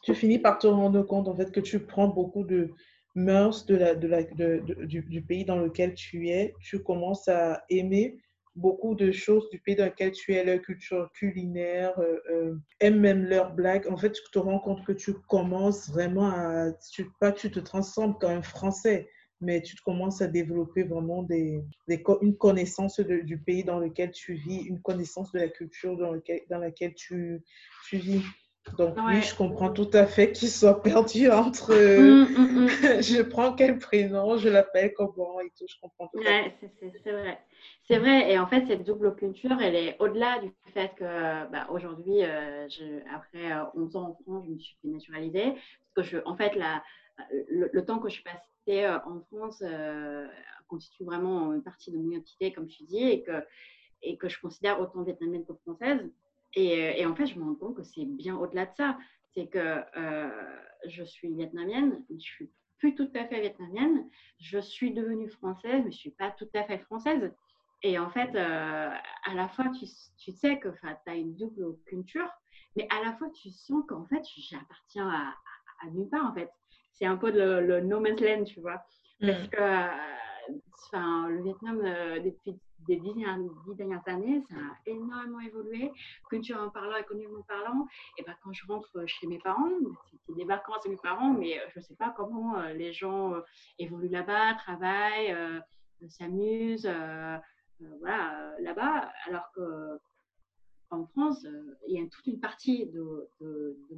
[0.03, 2.73] tu finis par te rendre compte en fait que tu prends beaucoup de
[3.15, 6.53] mœurs de la, de la, de, du, du, pays dans lequel tu es.
[6.61, 8.17] Tu commences à aimer
[8.55, 12.99] beaucoup de choses du pays dans lequel tu es, leur culture culinaire, euh, euh, aiment
[12.99, 13.87] même leurs blagues.
[13.89, 17.59] En fait, tu te rends compte que tu commences vraiment à, tu, pas tu te
[17.59, 19.09] transformes comme un Français,
[19.41, 24.81] mais tu commences à développer vraiment une connaissance du pays dans lequel tu vis, une
[24.81, 27.43] connaissance de la culture dans, laquelle tu
[27.91, 28.23] vis.
[28.77, 32.65] Donc oui, je comprends tout à fait qu'il soit perdu entre mm, mm,
[32.97, 33.01] mm.
[33.01, 36.71] je prends quel prénom, je l'appelle comment et tout, je comprends tout à fait.
[37.03, 37.39] C'est vrai.
[37.87, 41.03] C'est vrai, et en fait, cette double culture, elle est au-delà du fait que
[41.51, 42.67] bah, aujourd'hui, euh,
[43.13, 45.53] après 11 euh, ans en France, je me suis naturalisée.
[45.93, 46.83] Parce que, je, en fait, la,
[47.47, 49.63] le, temps que je passais euh, en France
[50.67, 53.43] constitue vraiment une partie de mon identité, comme tu dis, et que,
[54.01, 56.01] et que je considère autant vietnamienne que française.
[56.55, 58.97] Et, et en fait, je me rends compte que c'est bien au-delà de ça.
[59.33, 59.83] C'est que
[60.87, 64.07] je suis vietnamienne, je suis plus tout à fait vietnamienne.
[64.39, 67.31] Je suis devenue française, mais je ne suis pas tout à fait française.
[67.83, 68.89] Et en fait, euh,
[69.25, 69.85] à la fois, tu,
[70.17, 72.29] tu sais que tu as une double culture,
[72.75, 75.33] mais à la fois, tu sens qu'en fait, j'appartiens à,
[75.83, 76.49] à, nulle part, en fait.
[76.93, 78.81] C'est un peu le, le, no man's land, tu vois.
[79.19, 79.49] Parce mm.
[79.49, 79.89] que
[80.85, 83.13] enfin, le Vietnam, euh, depuis les dix,
[83.75, 85.91] dernières années, ça a énormément évolué,
[86.29, 87.87] culture en parlant, économiquement parlant.
[88.17, 89.69] Et ben, quand je rentre chez mes parents,
[90.25, 93.33] c'est des vacances chez mes parents, mais je ne sais pas comment euh, les gens
[93.79, 95.35] évoluent là-bas, travaillent,
[96.09, 96.89] s'amusent.
[97.81, 99.99] Euh, voilà, euh, là-bas, alors que
[100.95, 103.29] en France, euh, il y a toute une partie de,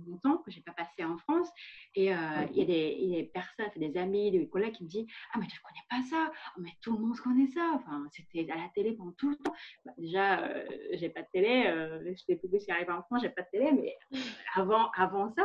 [0.08, 1.50] mon temps que je n'ai pas passé en France.
[1.96, 5.48] Et il, y a des, personnes, des amis, des collègues qui me disent Ah, mais
[5.48, 7.72] tu ne connais pas ça oh, Mais tout le monde connaît ça.
[7.76, 9.54] Enfin, c'était à la télé pendant tout le temps.
[9.86, 10.48] Bah, déjà,
[10.94, 11.64] je n'ai pas de télé.
[12.16, 13.72] je sais plus ce qui arrive en France, je n'ai pas de télé.
[13.72, 13.98] Mais
[14.56, 15.44] avant, avant ça,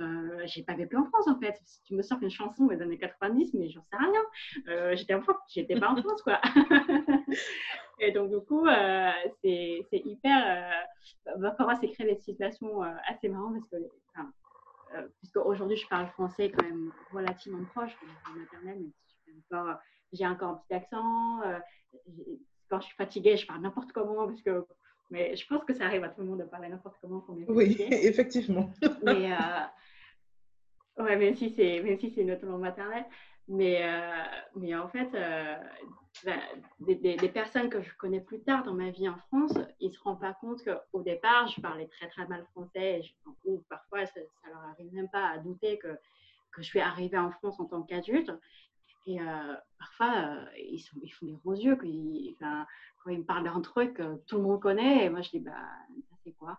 [0.00, 1.56] euh, j'ai pas vécu en France en fait.
[1.64, 4.22] Si tu me sors une chanson des années 90, mais j'en sais rien.
[4.68, 6.40] Euh, j'étais en France, j'étais pas en France quoi.
[7.98, 9.10] et donc du coup, euh,
[9.42, 10.84] c'est hyper.
[11.26, 14.30] Euh, parfois, c'est créer des situations assez marrantes parce que, enfin,
[15.18, 17.96] puisque aujourd'hui je parle français quand même relativement proche
[18.36, 19.30] maternelle, mais
[20.12, 21.40] j'ai encore un petit accent.
[22.68, 24.66] quand je suis fatiguée, je parle n'importe comment parce que
[25.10, 27.24] mais je pense que ça arrive à tout le monde de parler n'importe comment.
[27.48, 28.70] oui, effectivement.
[29.04, 29.30] mais,
[30.98, 33.04] Ouais, même si c'est même si une langue maternelle.
[33.48, 34.24] Mais, euh,
[34.56, 35.56] mais en fait, euh,
[36.24, 36.32] bah,
[36.80, 39.92] des, des, personnes que je connais plus tard dans ma vie en France, ils ne
[39.92, 43.02] se rendent pas compte qu'au départ, je parlais très très mal français,
[43.44, 45.88] ou parfois ça, ne leur arrive même pas à douter que,
[46.52, 48.32] que je suis arrivée en France en tant qu'adulte.
[49.06, 52.34] Et euh, parfois, ils, ils font des gros yeux quand ils,
[53.06, 55.04] me parlent d'un truc que tout le monde connaît.
[55.04, 55.52] Et moi, je dis, bah,
[56.24, 56.58] c'est quoi?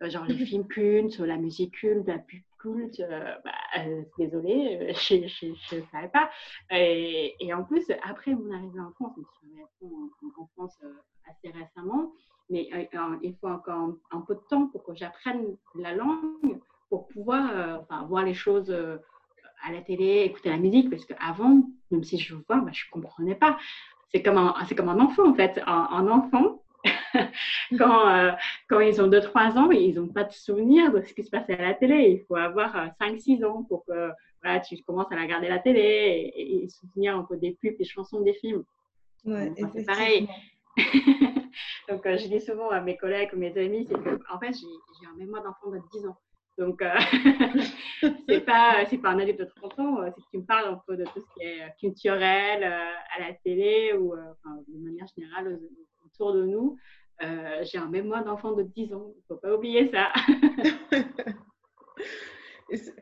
[0.00, 4.92] Genre les films cultes, la musique culte, la pub culte, euh, bah, euh, désolée, euh,
[5.08, 6.30] je ne savais pas.
[6.70, 10.78] Et, en plus, après mon arrivée en France, je suis en, en, France
[11.28, 12.12] assez récemment,
[12.50, 12.68] mais
[13.22, 18.24] il faut encore un, peu de temps pour que j'apprenne la langue, pour pouvoir voir
[18.24, 22.70] les choses à la télé, écouter la musique, parce qu'avant, même si je vois, bah,
[22.72, 23.58] je ne comprenais pas.
[24.12, 25.60] C'est comme, un, enfant, en fait.
[25.66, 26.62] Un enfant,
[27.78, 28.32] quand, euh,
[28.68, 31.58] quand ils ont 2-3 ans, ils n'ont pas de souvenir de ce qui se passait
[31.58, 32.20] à la télé.
[32.20, 34.10] Il faut avoir 5-6 euh, ans pour que
[34.42, 37.84] voilà, tu commences à regarder la télé et, se souvenir un peu des pubs, des
[37.84, 38.64] chansons, des films.
[39.24, 40.28] Ouais, c'est pareil.
[41.88, 44.52] Donc, euh, je dis souvent à mes collègues ou mes amis, c'est que, en fait,
[44.52, 46.16] j'ai un mémoire d'enfant de 10 ans.
[46.58, 46.94] Donc, euh,
[48.28, 50.96] c'est pas, pas un adulte de 30 ans, c'est que tu me parles un peu
[50.96, 55.58] de tout ce qui est culturel à la télé ou enfin, de manière générale
[56.16, 56.76] autour de nous.
[57.22, 60.12] Euh, j'ai un mémoire d'enfant de 10 ans, il ne faut pas oublier ça.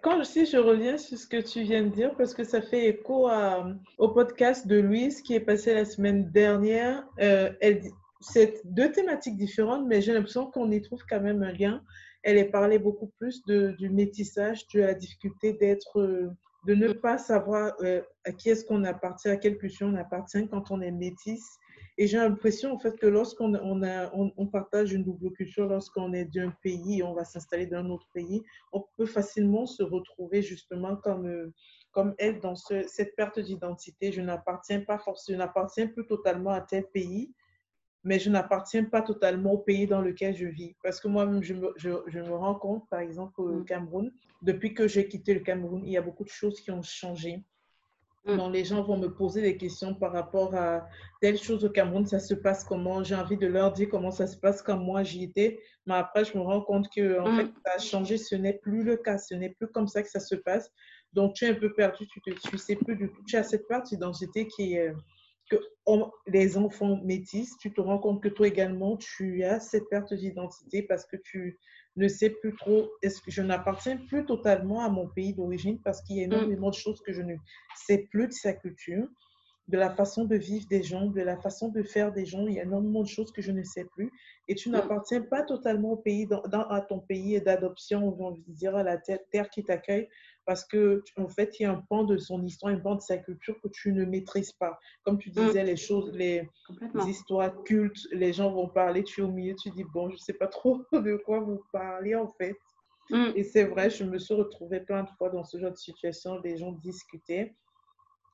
[0.03, 2.87] Quand si je reviens sur ce que tu viens de dire, parce que ça fait
[2.87, 3.31] écho
[3.99, 7.51] au podcast de Louise qui est passé la semaine dernière, euh,
[8.21, 11.83] c'est deux thématiques différentes, mais j'ai l'impression qu'on y trouve quand même un lien.
[12.23, 15.99] Elle est parlé beaucoup plus du métissage, de la difficulté d'être,
[16.67, 20.47] de ne pas savoir euh, à qui est-ce qu'on appartient, à quelle culture on appartient
[20.49, 21.59] quand on est métisse
[21.97, 26.13] et j'ai l'impression en fait que lorsqu'on on on, on, partage une double culture, lorsqu'on
[26.13, 29.83] est d'un pays et on va s'installer dans un autre pays, on peut facilement se
[29.83, 31.53] retrouver justement comme, euh,
[31.93, 34.11] comme elle dans ce, cette perte d'identité.
[34.11, 37.33] Je n'appartiens pas forcément, je n'appartiens plus totalement à tel pays,
[38.03, 40.75] mais je n'appartiens pas totalement au pays dans lequel je vis.
[40.83, 43.65] Parce que moi-même, je me, je, je me rends compte, par exemple, au mm.
[43.67, 46.83] Cameroun, depuis que j'ai quitté le Cameroun, il y a beaucoup de choses qui ont
[46.83, 47.43] changé.
[48.27, 48.53] Mm.
[48.53, 50.87] les gens vont me poser des questions par rapport à
[51.21, 53.05] telle chose au Cameroun, ça se passe comment?
[53.05, 55.61] J'ai envie de leur dire comment ça se passe quand moi j'y étais.
[55.87, 57.55] Mais après, je me rends compte que en fait, mm.
[57.67, 58.17] ça a changé.
[58.17, 59.19] Ce n'est plus le cas.
[59.19, 60.71] Ce n'est plus comme ça que ça se passe.
[61.13, 62.07] Donc, tu es un peu perdu.
[62.07, 62.21] Tu
[62.53, 63.23] ne sais plus du tout.
[63.27, 64.93] Tu as cette part d'identité qui est
[65.51, 65.57] que
[66.27, 70.83] les enfants métis, tu te rends compte que toi également, tu as cette perte d'identité
[70.83, 71.59] parce que tu
[71.97, 76.03] ne sais plus trop, est-ce que je n'appartiens plus totalement à mon pays d'origine parce
[76.03, 76.33] qu'il y a mm.
[76.33, 77.35] énormément de choses que je ne
[77.87, 79.07] sais plus de sa culture,
[79.69, 82.47] de la façon de vivre des gens, de la façon de faire des gens.
[82.47, 84.11] Il y a énormément de choses que je ne sais plus.
[84.49, 84.73] Et tu mm.
[84.73, 88.99] n'appartiens pas totalement au pays, dans, à ton pays d'adoption, on va dire à la
[88.99, 90.09] terre qui t'accueille,
[90.47, 93.01] parce que en fait, il y a un pan de son histoire, un pan de
[93.01, 94.79] sa culture que tu ne maîtrises pas.
[95.05, 95.67] Comme tu disais, mm.
[95.67, 96.49] les choses, les,
[97.07, 100.19] histoires cultes, les gens vont parler, tu es au milieu, tu dis, bon, je ne
[100.19, 102.57] sais pas trop de quoi vous parlez en fait.
[103.11, 103.33] Mm.
[103.37, 106.41] Et c'est vrai, je me suis retrouvée plein de fois dans ce genre de situation,
[106.41, 107.55] des gens discutaient.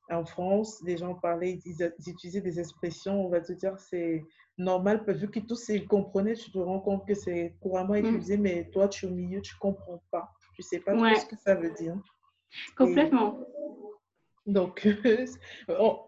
[0.09, 4.25] En France, des gens parlaient, ils, utilisaient des expressions, on va te dire, c'est
[4.57, 8.05] normal, vu que tous ils comprenaient, tu te rends compte que c'est couramment mm.
[8.05, 10.29] utilisé, mais toi, tu es au milieu, tu ne comprends pas.
[10.61, 11.95] Je sais pas ce que ça veut dire.
[12.77, 13.39] Complètement.
[14.47, 14.87] Donc,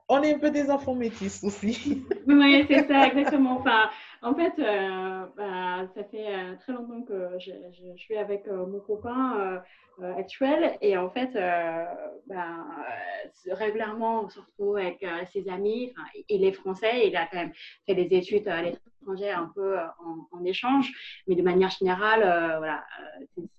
[0.10, 2.04] on, est un peu des enfants métis aussi.
[2.28, 3.58] oui, c'est ça, exactement.
[3.58, 3.89] Enfin,
[4.24, 7.52] en fait, euh, bah, ça fait euh, très longtemps que je,
[7.98, 9.62] suis avec euh, mon copain
[10.17, 11.30] actuel et en fait,
[12.26, 12.65] bah,
[13.52, 15.93] régulièrement, surtout avec ses amis,
[16.30, 17.54] il est français, il a quand même
[17.86, 19.78] fait des études à l'étranger un peu
[20.32, 20.91] en, échange,
[21.28, 22.22] mais de manière générale,
[22.58, 22.84] voilà,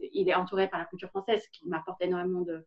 [0.00, 2.66] il est entouré par la culture française, ce qui m'apporte énormément de,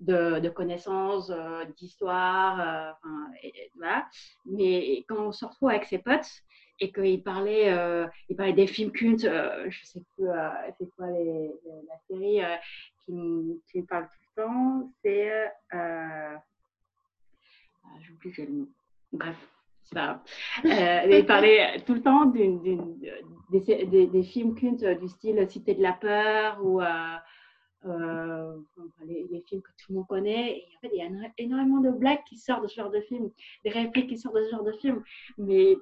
[0.00, 1.32] de, connaissances,
[1.76, 2.96] d'histoire,
[3.76, 4.06] voilà.
[4.46, 6.42] Mais quand on se retrouve avec ses potes,
[6.80, 10.88] et qu'il parlait, euh, il parlait des films cultes, euh, je sais plus euh, c'est
[10.96, 12.40] quoi la série
[13.04, 15.52] qui, qui, parle tout le temps, c'est.
[15.72, 16.40] Ah,
[18.00, 18.68] J'oublie le nom.
[19.12, 19.36] Bref,
[19.92, 20.22] pas
[20.64, 21.10] grave.
[21.10, 26.80] il parlait tout le temps des, films cultes du style Cité de la peur ou
[27.84, 30.58] les, films que tout le monde connaît.
[30.58, 33.00] Et en fait, il y a énormément de blagues qui sortent de ce genre de
[33.00, 33.30] film,
[33.64, 35.02] des répliques qui sortent de ce genre de film.
[35.38, 35.76] Mais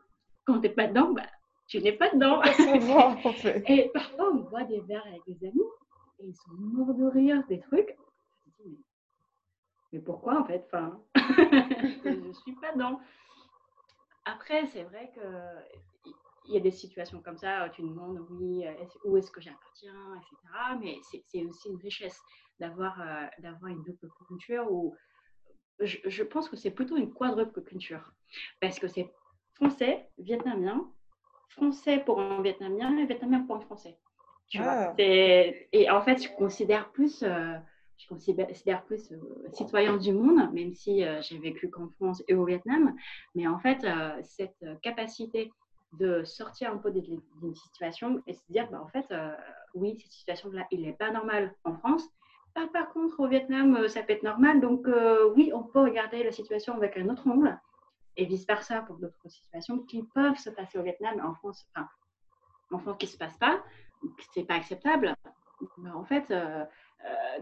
[0.45, 1.27] quand tu n'es pas dedans, bah,
[1.67, 2.43] tu n'es pas dedans.
[3.69, 5.63] Et parfois, on voit des verres avec des amis
[6.21, 7.97] et ils sont morts de rire des trucs.
[9.93, 13.01] Mais pourquoi en fait enfin, Je ne suis pas dedans.
[14.25, 15.21] Après, c'est vrai que
[16.49, 18.65] il y a des situations comme ça, tu demandes, oui,
[19.05, 20.37] où est-ce que j'appartiens, etc.
[20.81, 22.19] Mais c'est aussi une richesse
[22.59, 24.97] d'avoir euh, d'avoir une double culture ou
[25.81, 28.13] je, je pense que c'est plutôt une quadruple culture
[28.61, 29.13] parce que c'est
[29.55, 30.91] français, vietnamien,
[31.51, 33.99] français pour un vietnamien et vietnamien pour un français.
[34.49, 34.95] Tu vois ah.
[34.99, 37.55] et en fait, je considère plus, euh,
[37.99, 39.19] je considère plus euh,
[39.53, 42.95] citoyen du monde, même si euh, j'ai vécu qu'en France et au Vietnam.
[43.35, 43.87] Mais en fait,
[44.23, 45.53] cette capacité
[45.93, 49.13] de sortir un peu d'une situation et se dire, bah, en fait,
[49.75, 52.05] oui, cette situation-là, il n'est pas normal en France.
[52.55, 54.61] par contre, au Vietnam, ça peut être normal.
[54.61, 54.87] Donc,
[55.35, 57.59] oui, on peut regarder la situation avec un autre angle
[58.19, 61.89] et vice-versa pour d'autres situations qui peuvent se passer au Vietnam, en France, enfin,
[62.73, 63.63] en France qui ne se passe pas,
[64.35, 65.15] c'est pas acceptable.
[65.79, 66.65] Mais en fait, euh,
[67.05, 67.39] euh,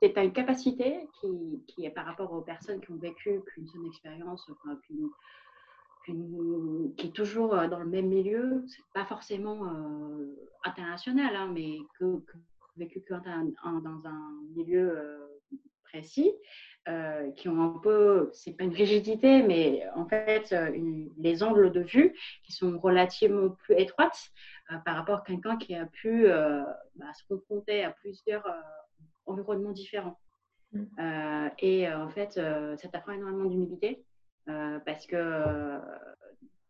[0.00, 3.66] tu as une capacité qui, qui, est par rapport aux personnes qui ont vécu qu'une
[3.66, 4.78] seule expérience, enfin,
[6.04, 9.70] qui est toujours euh, dans le même milieu, pas forcément
[10.64, 12.36] international, hein, mais que, que
[12.76, 14.98] vécu que dans un milieu
[15.84, 16.32] précis,
[16.86, 20.70] euh, qui ont un peu, c'est pas une rigidité, mais en fait, euh,
[21.16, 24.20] les angles de vue qui sont relativement plus étroites
[24.70, 28.44] euh, par rapport à quelqu'un qui a pu bah, se confronter à plusieurs
[29.24, 30.18] environnements différents.
[30.72, 31.50] Mm.
[31.60, 34.04] et en fait, ça t'apprend énormément d'humilité
[34.46, 35.78] parce que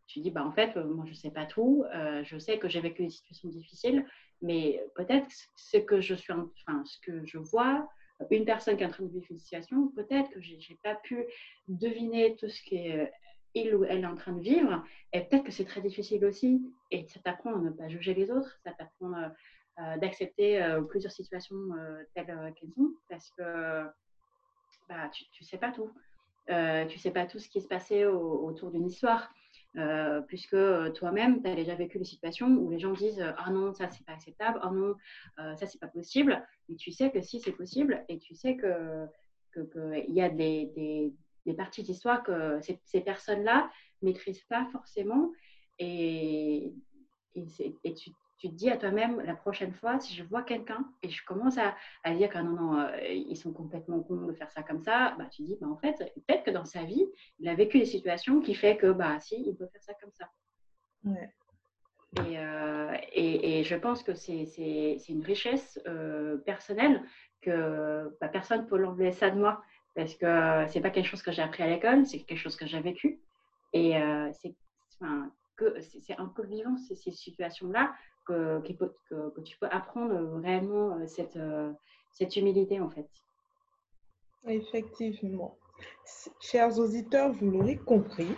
[0.06, 1.84] tu dis, bah, en fait, moi, je sais pas tout,
[2.22, 4.06] je sais que j'ai vécu des situations difficiles,
[4.42, 7.88] mais peut-être ce que je suis, enfin, ce que je vois,
[8.30, 10.94] une personne qui est en train de vivre une situation, peut-être que je n'ai pas
[10.96, 11.24] pu
[11.68, 15.52] deviner tout ce qu'il euh, ou elle est en train de vivre, et peut-être que
[15.52, 19.14] c'est très difficile aussi, et ça t'apprend à ne pas juger les autres, ça t'apprend
[19.14, 19.28] euh,
[19.80, 21.56] euh, d'accepter plusieurs situations
[22.14, 23.84] telles qu'elles sont, parce que
[24.88, 25.90] bah, tu ne sais pas tout.
[26.46, 29.30] Tu ne sais pas tout ce qui se passait autour d'une histoire.
[29.76, 33.50] Euh, puisque euh, toi-même, tu as déjà vécu des situations où les gens disent Ah
[33.50, 34.94] non, ça, c'est pas acceptable, ah non,
[35.40, 36.46] euh, ça, c'est pas possible.
[36.68, 39.08] Mais tu sais que si, c'est possible, et tu sais qu'il
[39.50, 41.12] que, y a des,
[41.56, 43.68] parties d'histoire que ces, ces personnes-là
[44.00, 45.32] maîtrisent pas forcément.
[45.80, 46.72] Et,
[47.60, 51.08] et, tu, tu te dis à toi-même, la prochaine fois, si je vois quelqu'un et
[51.08, 54.50] je commence à, à dire que non, non, euh, ils sont complètement cons de faire
[54.50, 57.06] ça comme ça, bah, tu dis, bah, en fait, peut-être que dans sa vie,
[57.38, 60.12] il a vécu des situations qui fait que, bah, si, il peut faire ça comme
[60.12, 60.28] ça.
[62.26, 67.02] Et, euh, et, et, je pense que c'est une richesse euh, personnelle
[67.40, 69.62] que bah, personne ne peut l'enlever ça de moi
[69.94, 72.66] parce que c'est pas quelque chose que j'ai appris à l'école, c'est quelque chose que
[72.66, 73.20] j'ai vécu.
[73.72, 73.94] Et
[74.32, 74.54] c'est
[75.00, 75.30] enfin,
[76.18, 77.92] un peu vivant ces, situations-là
[78.26, 78.60] que,
[79.42, 81.72] tu peux apprendre vraiment euh, cette, euh,
[82.12, 83.08] cette humilité en fait.
[84.46, 85.56] Effectivement.
[86.40, 88.28] Chers auditeurs, vous l'aurez compris,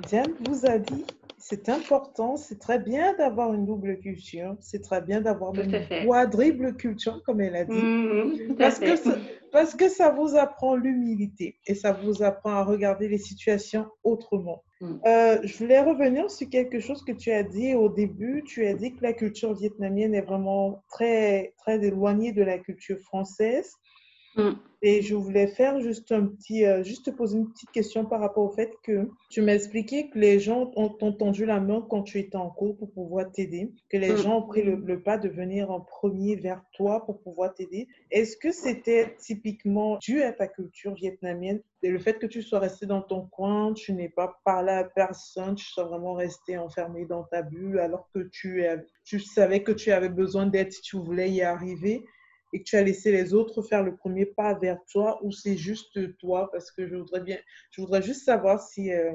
[0.00, 1.04] Diane vous a dit
[1.42, 6.74] c'est important, c'est très bien d'avoir une double culture, c'est très bien d'avoir une quadruple
[6.74, 9.16] culture, comme elle a dit, mmh, parce, que ça,
[9.50, 14.62] parce que ça vous apprend l'humilité et ça vous apprend à regarder les situations autrement.
[14.80, 14.94] Mmh.
[15.04, 18.44] Euh, je voulais revenir sur quelque chose que tu as dit au début.
[18.46, 23.00] Tu as dit que la culture vietnamienne est vraiment très, très éloignée de la culture
[23.00, 23.72] française.
[24.36, 24.52] Mmh.
[24.84, 28.20] Et je voulais faire juste un petit, euh, juste te poser une petite question par
[28.20, 32.02] rapport au fait que tu m'as expliqué que les gens ont, tendu la main quand
[32.02, 34.16] tu étais en cours pour pouvoir t'aider, que les mm.
[34.16, 37.86] gens ont pris le, pas de venir en premier vers toi pour pouvoir t'aider.
[38.10, 42.60] Est-ce que c'était typiquement dû à ta culture vietnamienne et le fait que tu sois
[42.60, 47.06] resté dans ton coin, tu n'es pas parlé à personne, tu sois vraiment resté enfermé
[47.06, 48.64] dans ta bulle alors que tu,
[49.04, 52.04] tu savais que tu avais besoin d'aide si tu voulais y arriver?
[52.52, 55.56] Et que tu as laissé les autres faire le premier pas vers toi ou c'est
[55.56, 56.50] juste toi?
[56.52, 57.38] Parce que je voudrais, bien,
[57.70, 59.12] je voudrais juste savoir s'il euh,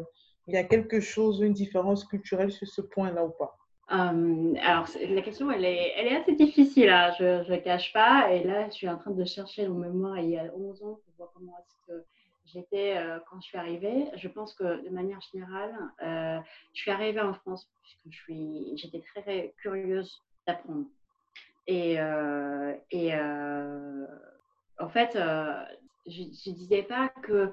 [0.48, 3.58] il y a quelque chose, une différence culturelle sur ce point-là ou pas.
[3.92, 7.12] Euh, alors, la question, elle est, elle est assez difficile, hein.
[7.20, 8.34] je ne cache pas.
[8.34, 11.00] Et là, je suis en train de chercher dans mémoire il y a 11 ans
[11.04, 12.06] pour voir comment est-ce que
[12.46, 14.06] j'étais euh, quand je suis arrivée.
[14.16, 15.76] Je pense que de manière générale,
[16.74, 18.32] je suis arrivée en France puisque
[18.76, 20.86] j'étais très curieuse d'apprendre.
[21.68, 24.06] Et, euh, et euh,
[24.80, 25.54] en fait, euh,
[26.08, 27.52] je ne disais pas que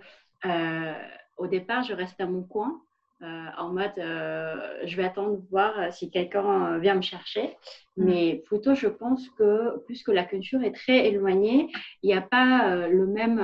[1.37, 2.81] au départ, je restais à mon coin
[3.21, 7.57] en mode je vais attendre voir si quelqu'un vient me chercher.
[7.97, 8.05] Mm.
[8.05, 11.71] Mais plutôt, je pense que puisque la culture est très éloignée,
[12.03, 13.41] il n'y a pas le même.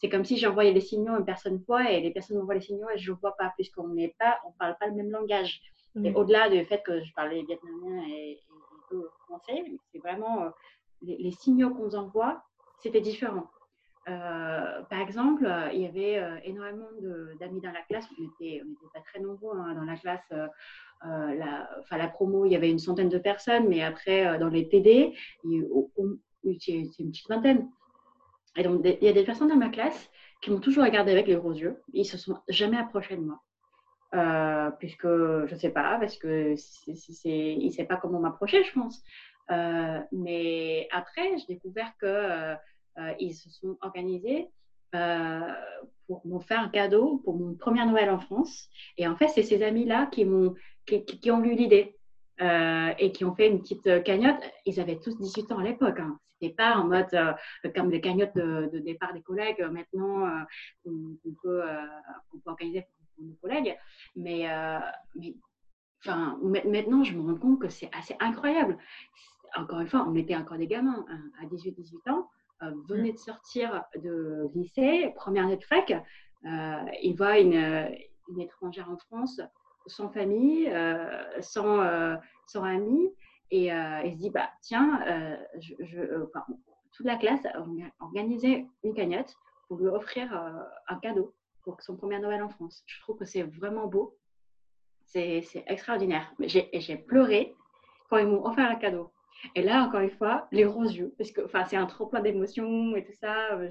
[0.00, 2.88] c'est comme si j'envoyais les signaux une personne voit et les personnes m'envoient les signaux
[2.94, 5.60] et je ne vois pas, puisqu'on on parle pas le même langage.
[6.04, 6.16] Et mm.
[6.16, 8.38] au-delà du fait que je parlais vietnamien et,
[9.26, 10.50] français, c'est vraiment
[11.02, 12.42] les, les, signaux qu'on nous envoie,
[12.80, 13.48] c'était différent.
[14.08, 16.86] Euh, par exemple, il y avait euh, énormément
[17.40, 18.06] d'amis dans la classe.
[18.18, 18.62] On n'était
[18.94, 20.24] pas très nombreux hein, dans la classe.
[20.32, 20.46] Euh,
[21.02, 24.68] la, enfin, la promo, il y avait une centaine de personnes, mais après, dans les
[24.68, 25.12] TD,
[25.42, 27.68] c'est une petite vingtaine.
[28.56, 30.08] Et donc, il y a des personnes dans ma classe
[30.40, 31.82] qui m'ont toujours regardé avec les gros yeux.
[31.92, 33.40] Ils se sont jamais approchés de moi.
[34.78, 36.54] Puisque je ne sais pas, parce que
[36.86, 39.02] il ne sait pas comment m'approcher, je pense.
[40.12, 42.56] mais après, j'ai découvert que
[42.98, 44.48] euh, ils se sont organisés
[44.94, 45.52] euh,
[46.06, 48.68] pour me faire un cadeau pour mon premier Noël en France.
[48.96, 50.54] Et en fait, c'est ces amis-là qui, m'ont,
[50.86, 51.92] qui, ont eu l'idée.
[52.42, 54.42] Euh, et qui ont fait une petite cagnotte.
[54.66, 55.98] Ils avaient tous 18 ans à l'époque.
[56.00, 56.18] Hein.
[56.38, 57.08] C'était pas en mode
[57.74, 60.44] comme les cagnottes de, départ des collègues maintenant
[60.84, 61.62] qu'on, peut,
[62.44, 63.76] organiser pour, nos collègues.
[64.14, 64.46] Mais,
[65.14, 65.34] mais
[66.04, 68.78] enfin, maintenant, je me rends compte que c'est assez incroyable.
[69.56, 72.28] Encore une fois, on était encore des gamins hein, à 18-18 ans.
[72.62, 75.90] Euh, venait de sortir de lycée, première année de fac.
[75.90, 77.90] Euh, il voit une,
[78.28, 79.42] une, étrangère en France
[79.86, 83.12] sans famille, euh, sans, sans amis,
[83.50, 85.00] et il se dit bah, tiens,
[86.92, 87.62] toute la classe a
[88.00, 89.36] organisé une cagnotte
[89.68, 90.32] pour lui offrir
[90.88, 91.34] un cadeau
[91.66, 92.84] pour son premier Noël en France.
[92.86, 94.16] Je trouve que c'est vraiment beau.
[95.04, 96.32] C'est extraordinaire.
[96.38, 97.54] J'ai pleuré
[98.08, 99.10] quand ils m'ont offert un cadeau.
[99.54, 102.94] Et là, encore une fois, les roses yeux, parce que c'est un trop plein d'émotions
[102.96, 103.52] et tout ça.
[103.54, 103.68] Euh,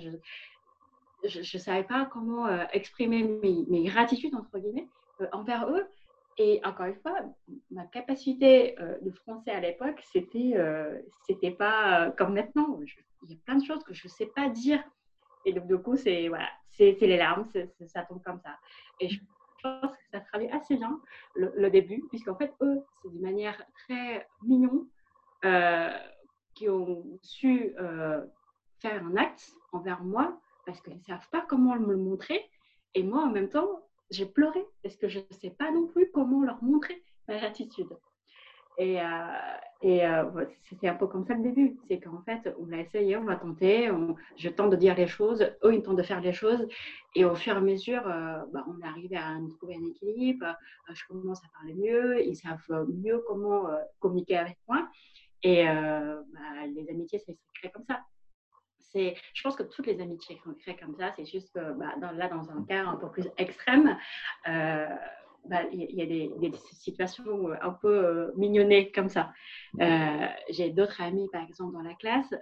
[1.24, 4.88] je ne savais pas comment euh, exprimer mes, mes, gratitudes, entre guillemets,
[5.22, 5.88] euh, envers eux.
[6.38, 7.18] Et encore une fois,
[7.72, 10.54] ma capacité de français à l'époque, c'était
[11.26, 12.78] c'était pas comme maintenant.
[13.24, 14.84] il y a plein de choses que je ne sais pas dire.
[15.46, 17.46] Et donc, du coup, c'est voilà, les larmes,
[17.88, 18.58] ça tombe comme ça.
[19.00, 19.20] Et je
[19.62, 21.00] pense que ça traduit assez bien
[21.36, 24.88] le, le début, puisqu'en fait, eux, c'est d'une manière très mignon
[25.43, 25.89] euh,
[26.56, 28.26] qui ont su euh,
[28.80, 32.50] faire un acte envers moi parce qu'ils ne savent pas comment me le montrer.
[32.96, 36.10] Et moi, en même temps, j'ai pleuré parce que je ne sais pas non plus
[36.12, 37.89] comment leur montrer ma gratitude.
[38.78, 41.78] Et, euh, c'était un peu comme ça le début.
[41.88, 43.91] C'est qu'en fait, on a essayé, on va tenter,
[44.36, 46.67] je tente de dire les choses, eux, ils tentent de faire les choses.
[47.13, 50.45] Et au fur et à mesure, bah, on est arrivé à trouver un équilibre.
[50.91, 53.67] je commence à parler mieux, ils savent mieux comment
[53.99, 54.88] communiquer avec moi.
[55.45, 58.01] Et euh, bah, les amitiés, se crée comme ça.
[58.95, 61.11] Je pense que toutes les amitiés sont créées comme ça.
[61.15, 63.95] C'est juste que bah, là, dans un cas un peu plus extrême,
[65.46, 69.34] euh, bah, il y, a des, situations un peu euh, mignonnées comme ça.
[70.50, 72.34] J'ai d'autres amis, par exemple, dans la classe,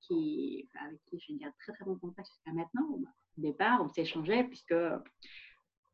[0.00, 2.88] qui, avec qui je garde très très bon contact jusqu'à maintenant.
[2.92, 4.74] Au départ, on s'échangeait puisque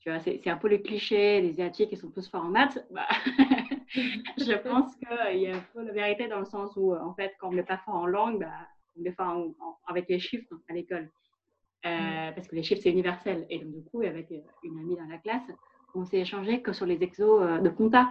[0.01, 2.85] tu vois, c'est un peu le cliché, les Asiatiques qui sont tous forts en maths.
[2.91, 3.07] Bah,
[3.95, 7.33] je pense qu'il y a un peu la vérité dans le sens où, en fait,
[7.39, 8.67] quand on n'est pas fort en langue, bah,
[8.99, 9.49] on est fort
[9.87, 11.09] avec les chiffres à l'école.
[11.87, 12.35] Euh, mm.
[12.35, 13.47] Parce que les chiffres, c'est universel.
[13.49, 14.31] Et donc, du coup, avec
[14.63, 15.51] une amie dans la classe,
[15.95, 18.11] on s'est échangé que sur les exos euh, de compta.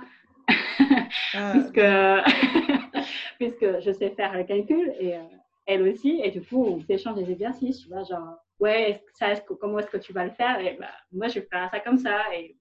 [1.33, 1.51] Ah.
[1.53, 1.81] puisque,
[3.39, 5.23] puisque je sais faire le calcul et euh,
[5.65, 6.21] elle aussi.
[6.23, 9.97] Et du coup, on s'échange des exercices, tu vois, genre, ouais, ça, comment est-ce que
[9.97, 10.59] tu vas le faire?
[10.59, 12.19] Et bah, moi, je vais faire ça comme ça.
[12.35, 12.55] Et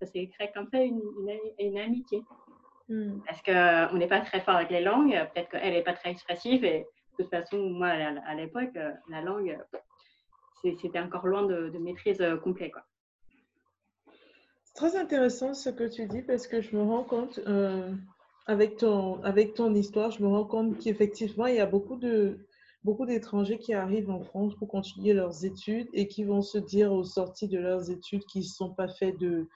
[0.00, 1.00] ça s'est créé comme ça une,
[1.58, 2.22] une amitié.
[2.88, 3.20] Hmm.
[3.26, 5.12] Parce qu'on n'est pas très fort avec les langues.
[5.34, 6.64] Peut-être qu'elle n'est pas très expressive.
[6.64, 6.86] Et
[7.18, 9.58] de toute façon, moi, à l'époque, la langue,
[10.62, 12.72] c'était encore loin de, maîtrise euh, complète.
[12.72, 12.97] C'est
[14.78, 17.92] très intéressant ce que tu dis parce que je me rends compte, euh,
[18.46, 22.38] avec, ton, avec ton histoire, je me rends compte qu'effectivement, il y a beaucoup de
[22.84, 26.92] beaucoup d'étrangers qui arrivent en France pour continuer leurs études et qui vont se dire
[26.92, 29.48] aux sorties de leurs études qu'ils ne sont pas faits de,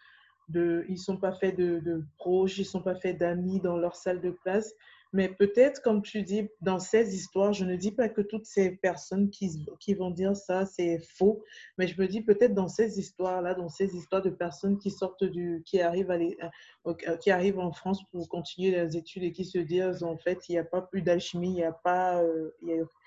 [0.88, 4.20] ils sont pas faits de, de proches, ils sont pas faits d'amis dans leur salle
[4.20, 4.74] de classe.
[5.12, 8.70] Mais peut-être, comme tu dis, dans ces histoires, je ne dis pas que toutes ces
[8.70, 11.44] personnes qui, qui vont dire ça, c'est faux,
[11.76, 15.24] mais je me dis peut-être dans ces histoires-là, dans ces histoires de personnes qui sortent
[15.24, 16.38] du, qui arrivent, à les,
[16.86, 20.48] euh, qui arrivent en France pour continuer leurs études et qui se disent, en fait,
[20.48, 22.50] il n'y a pas plus d'alchimie, il n'y a pas, euh,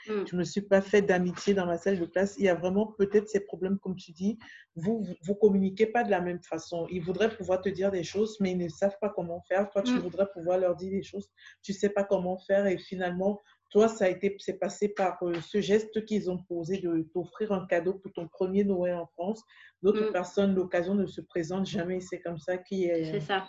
[0.08, 0.28] mm.
[0.28, 2.36] je ne me suis pas fait d'amitié dans ma salle de classe.
[2.38, 4.38] Il y a vraiment peut-être ces problèmes, comme tu dis,
[4.76, 6.88] vous, vous, communiquez pas de la même façon.
[6.91, 9.70] Ils voudraient pouvoir te dire des choses, mais ils ne savent pas comment faire.
[9.70, 9.99] Toi, tu mm.
[9.99, 11.30] voudrais pouvoir leur dire des choses,
[11.62, 13.41] tu sais pas comment faire et finalement,
[13.72, 17.51] toi, ça a été, c'est passé par euh, ce geste qu'ils ont posé de t'offrir
[17.51, 19.43] un cadeau pour ton premier Noël en France.
[19.82, 20.14] D'autres mm.
[20.14, 21.99] personnes, l'occasion ne se présente jamais.
[21.99, 23.47] C'est comme ça qu'il y a, c'est ça.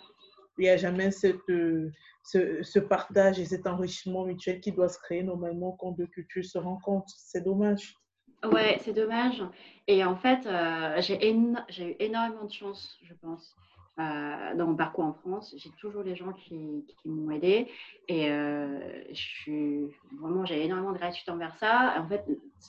[0.57, 1.91] Il n'y a jamais cette, euh,
[2.23, 6.57] ce, partage et cet enrichissement mutuel qui doit se créer normalement quand deux cultures se
[6.57, 7.13] rencontrent.
[7.15, 7.95] C'est dommage.
[8.43, 9.43] Ouais, c'est dommage.
[9.87, 13.55] Et en fait, euh, j'ai, eu énormément de chance, je pense.
[13.99, 15.55] Euh, dans mon parcours en France.
[15.57, 17.67] J'ai toujours les gens qui, qui m'ont aidé
[18.07, 19.87] et je suis
[20.21, 21.95] vraiment j'ai énormément de gratitude envers ça.
[21.97, 22.23] En fait,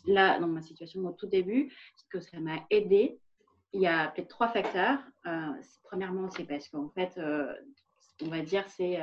[0.06, 3.20] là, dans ma situation au tout début, ce que ça m'a aidé,
[3.74, 5.00] il y a peut-être trois facteurs.
[5.84, 7.20] Premièrement, c'est parce qu'en fait,
[8.22, 8.98] on va dire c'est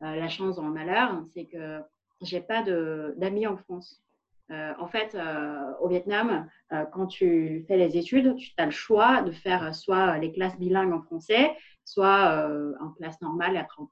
[0.00, 1.80] la chance dans le malheur, c'est que
[2.20, 4.02] j'ai pas d'amis en France.
[4.50, 8.70] Euh, en fait, euh, au Vietnam, euh, quand tu fais les études, tu as le
[8.70, 12.48] choix de faire soit les classes bilingues en français, soit
[12.80, 13.82] en classe normale, après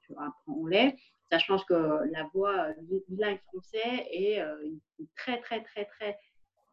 [0.47, 0.95] on, l'est,
[1.29, 1.73] sachant que
[2.11, 2.67] la voie
[3.09, 4.41] bilingue français est
[5.17, 6.17] très, très, très, très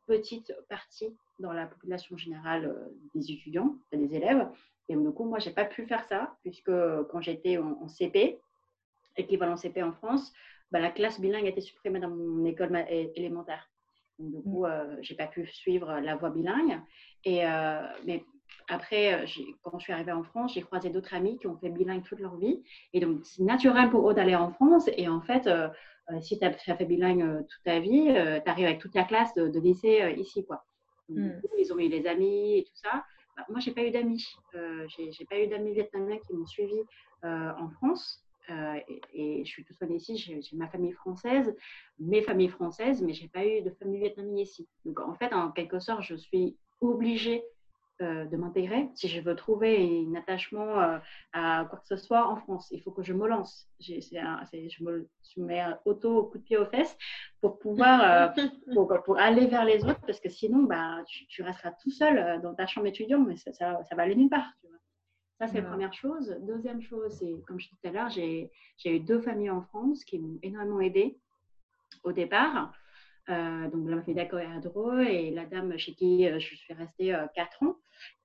[0.08, 2.74] petite partie dans la population générale
[3.14, 4.48] des étudiants, des élèves.
[4.88, 6.72] Et du coup, moi, je n'ai pas pu faire ça, puisque
[7.10, 8.40] quand j'étais en, en CP,
[9.16, 10.32] équivalent CP en France,
[10.70, 13.68] bah, la classe bilingue a été supprimée dans mon école élémentaire.
[14.18, 16.80] Donc, du coup, euh, je n'ai pas pu suivre la voie bilingue.
[17.24, 18.24] Et, euh, mais
[18.68, 19.26] après, euh,
[19.62, 22.20] quand je suis arrivée en France, j'ai croisé d'autres amis qui ont fait bilingue toute
[22.20, 22.62] leur vie.
[22.92, 24.90] Et donc, c'est naturel pour eux d'aller en France.
[24.96, 25.48] Et en fait,
[26.20, 29.60] si tu as fait bilingue toute ta vie, tu arrives avec toute la classe de,
[29.60, 30.44] lycée ici.
[30.44, 30.64] Quoi.
[31.08, 31.40] Hmm.
[31.58, 33.04] ils ont eu des amis et tout ça.
[33.36, 34.24] Bah, moi, je n'ai pas eu d'amis.
[34.52, 36.80] je n'ai pas eu d'amis vietnamiens qui m'ont suivi
[37.22, 38.24] en France.
[38.50, 38.80] Euh,
[39.12, 41.54] et, je suis toute seule ici, j'ai ma famille française,
[41.98, 44.66] mes familles françaises, mais je n'ai pas eu de famille vietnamienne ici.
[44.84, 47.57] Donc en fait, en quelque sorte, je suis obligée euh,
[48.00, 50.98] de m'intégrer si je veux trouver un attachement euh,
[51.32, 52.68] à quoi que ce soit en France.
[52.70, 53.68] Il faut que je me lance.
[53.80, 53.94] je,
[54.84, 56.96] me, je mets auto coup de pied aux fesses
[57.40, 58.32] pour pouvoir
[59.04, 62.66] pour, aller vers les autres parce que sinon, bah, tu, resteras tout seul dans ta
[62.66, 64.52] chambre étudiante, mais ça, ça, ça va aller nulle part.
[64.60, 64.78] Tu vois.
[65.38, 66.36] Ça, c'est la première chose.
[66.40, 68.50] Deuxième chose, c'est, comme je disais tout à l'heure, j'ai,
[68.84, 71.16] eu deux familles en France qui m'ont énormément aidée
[72.02, 72.72] au départ.
[73.28, 74.40] Euh, donc, la famille d'accord
[75.00, 77.76] et la dame chez qui euh, je suis restée euh, quatre ans.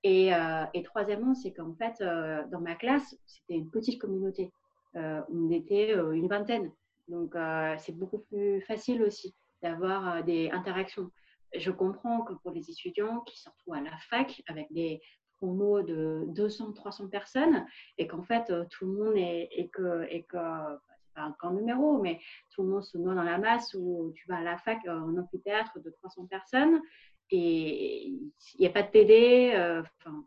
[0.04, 0.30] Et,
[0.76, 2.04] et troisièmement, c'est qu'en fait,
[2.52, 4.52] dans ma classe, c'était une petite communauté.
[4.94, 6.72] on était une vingtaine.
[7.08, 7.36] Donc,
[7.80, 9.34] c'est beaucoup plus facile aussi
[9.64, 11.10] d'avoir des interactions.
[11.58, 15.02] Je comprends que pour les étudiants qui se retrouvent à la fac avec des
[15.52, 17.66] mot de 200, 300 personnes
[17.98, 20.08] et qu'en fait, euh, tout le monde est, et que,
[21.14, 22.20] pas un grand numéro, mais
[22.52, 25.00] tout le monde se noie dans la masse où tu vas à la fac euh,
[25.00, 26.82] en amphithéâtre de 300 personnes
[27.30, 29.54] et il n'y a pas de TD.
[29.56, 30.24] Euh, enfin,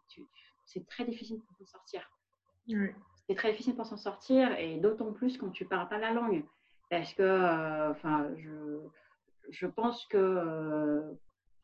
[0.64, 2.10] c'est très difficile pour s'en sortir.
[3.28, 6.44] C'est très difficile pour s'en sortir et d'autant plus quand tu parles pas la langue.
[6.90, 8.78] Parce que, enfin, je,
[9.50, 11.16] je pense que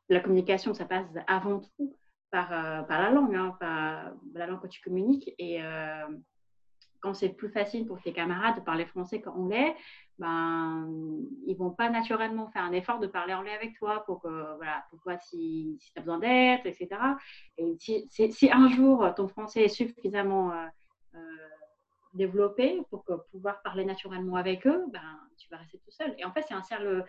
[0.08, 1.96] la communication, ça passe avant tout
[2.30, 5.32] par, euh, par la langue, hein, par la langue que tu communiques.
[5.38, 6.06] Et euh,
[7.02, 9.74] quand c'est plus facile pour tes camarades de parler français quand l'est,
[10.18, 10.88] ben,
[11.46, 14.84] ils vont pas naturellement faire un effort de parler anglais avec toi pour que, voilà,
[14.88, 16.88] pour toi, si, si tu as besoin d'aide, etc.
[17.58, 21.18] Et si, un jour ton français est suffisamment euh,
[22.14, 26.14] développé pour pouvoir parler naturellement avec eux, ben, tu vas rester tout seul.
[26.18, 27.04] Et en fait, c'est un cercle,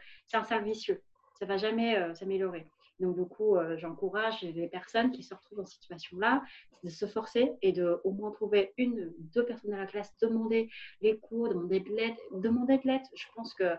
[0.63, 1.01] vicieux.
[1.39, 2.67] Ça va jamais s'améliorer.
[2.99, 6.43] Donc, du coup, euh, j'encourage les personnes qui se retrouvent dans cette situation-là
[6.83, 10.69] de se forcer et de au moins trouver une, deux personnes dans la classe, demander
[11.01, 12.15] les cours, demander de l'aide.
[12.33, 13.75] Demander de l'aide, je pense que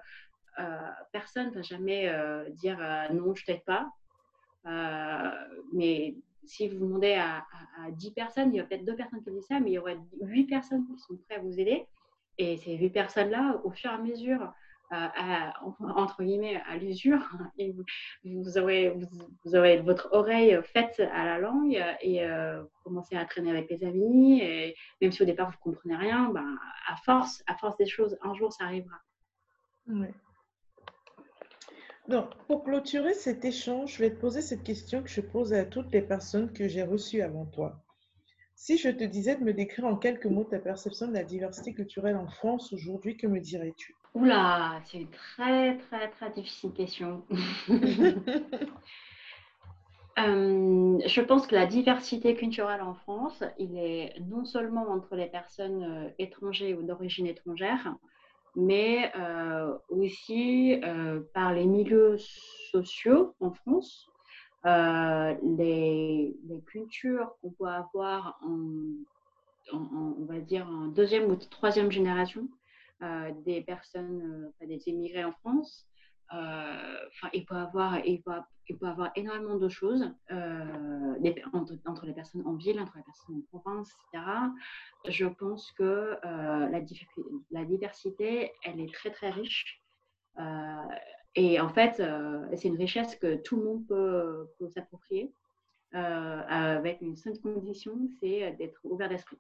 [0.59, 2.79] euh, personne ne va jamais euh, dire
[3.13, 3.89] non, je t'aide pas.
[5.73, 7.39] mais si vous demandez à,
[7.79, 9.79] à, 10 personnes, il y a peut-être deux personnes qui disent ça, mais il y
[9.79, 11.87] aura 8 personnes qui sont prêtes à vous aider.
[12.37, 14.53] Et ces 8 personnes-là, au fur et à mesure
[14.91, 17.21] entre guillemets à l'usure
[17.59, 17.75] et
[18.25, 23.85] vous, aurez, votre oreille faite à la langue et euh, commencer à traîner avec les
[23.85, 27.87] amis et même si au départ vous comprenez rien ben, à force à force des
[27.87, 28.97] choses un jour ça arrivera.
[32.09, 35.65] Donc pour clôturer cet échange je vais te poser cette question que je pose à
[35.65, 37.81] toutes les personnes que j'ai reçues avant toi.
[38.57, 41.75] Si je te disais de me décrire en quelques mots ta perception de la diversité
[41.75, 43.97] culturelle en France aujourd'hui, que me dirais-tu?
[44.15, 47.25] Oula, c'est une très, très, très difficile question.
[50.17, 55.27] Euh, je pense que la diversité culturelle en France, il est non seulement entre les
[55.27, 57.97] personnes euh, étrangères ou d'origine étrangère,
[58.55, 60.81] mais euh, aussi
[61.33, 62.17] par les milieux
[62.71, 64.09] sociaux en France,
[64.65, 68.77] les, les, cultures qu'on peut avoir en,
[69.73, 72.47] on va dire, en deuxième ou troisième génération,
[73.45, 75.87] des personnes, euh, des immigrés en France,
[76.31, 78.33] enfin, il peut avoir, il peut,
[78.69, 80.11] il peut avoir énormément de choses
[81.53, 84.25] entre, les personnes en ville, entre les personnes en province, etc.
[85.07, 86.17] Je pense que
[87.51, 89.81] la, diversité, elle est très très riche.
[91.37, 92.03] et en fait,
[92.57, 95.33] c'est une richesse que tout le monde peut s'approprier.
[95.93, 99.39] avec une seule condition, c'est d'être ouvert d'esprit.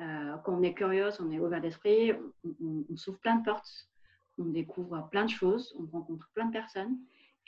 [0.00, 2.12] Euh, quand on est curieux, on est ouvert d'esprit,
[2.44, 3.88] on, on, s'ouvre plein de portes,
[4.38, 6.96] on découvre plein de choses, on rencontre plein de personnes.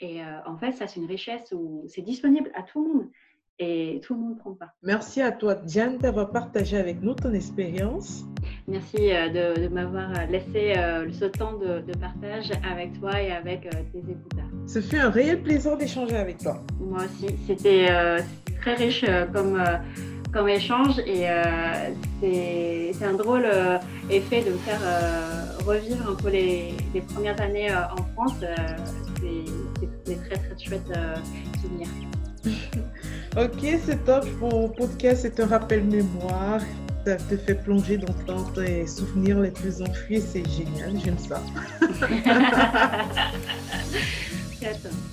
[0.01, 3.07] Et euh, en fait, ça, c'est une richesse où c'est disponible à tout le monde
[3.59, 4.73] et tout le monde ne prend pas.
[4.81, 8.25] Merci à toi, Diane, d'avoir partagé avec nous ton expérience.
[8.67, 10.73] Merci euh, de, m'avoir laissé
[11.13, 14.49] ce temps de, de, partage avec toi et avec tes écouteurs.
[14.65, 16.61] Ce fut un réel plaisir d'échanger avec toi.
[16.79, 17.87] Moi aussi, c'était
[18.59, 19.61] très riche comme
[20.31, 21.89] comme échange et euh,
[22.21, 23.77] c'est un drôle euh,
[24.09, 28.35] effet de me faire euh, revivre un peu les, les premières années en France.
[30.05, 30.91] c'est très très chouette
[31.61, 31.87] souvenir.
[33.37, 34.25] ok, c'est top.
[34.39, 36.61] Mon podcast est un rappel mémoire.
[37.05, 40.21] Ça te fait plonger dans tes souvenirs les plus enfuis.
[40.21, 41.41] C'est génial, j'aime ça.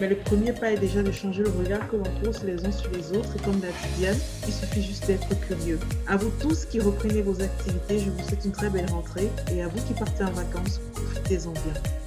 [0.00, 2.72] mais le premier pas est déjà de changer le regard que l'on pose les uns
[2.72, 3.36] sur les autres.
[3.36, 4.12] Et comme l'a
[4.46, 5.78] il suffit juste d'être curieux.
[6.08, 9.30] À vous tous qui reprenez vos activités, je vous souhaite une très belle rentrée.
[9.52, 12.01] Et à vous qui partez en vacances, profitez-en bien.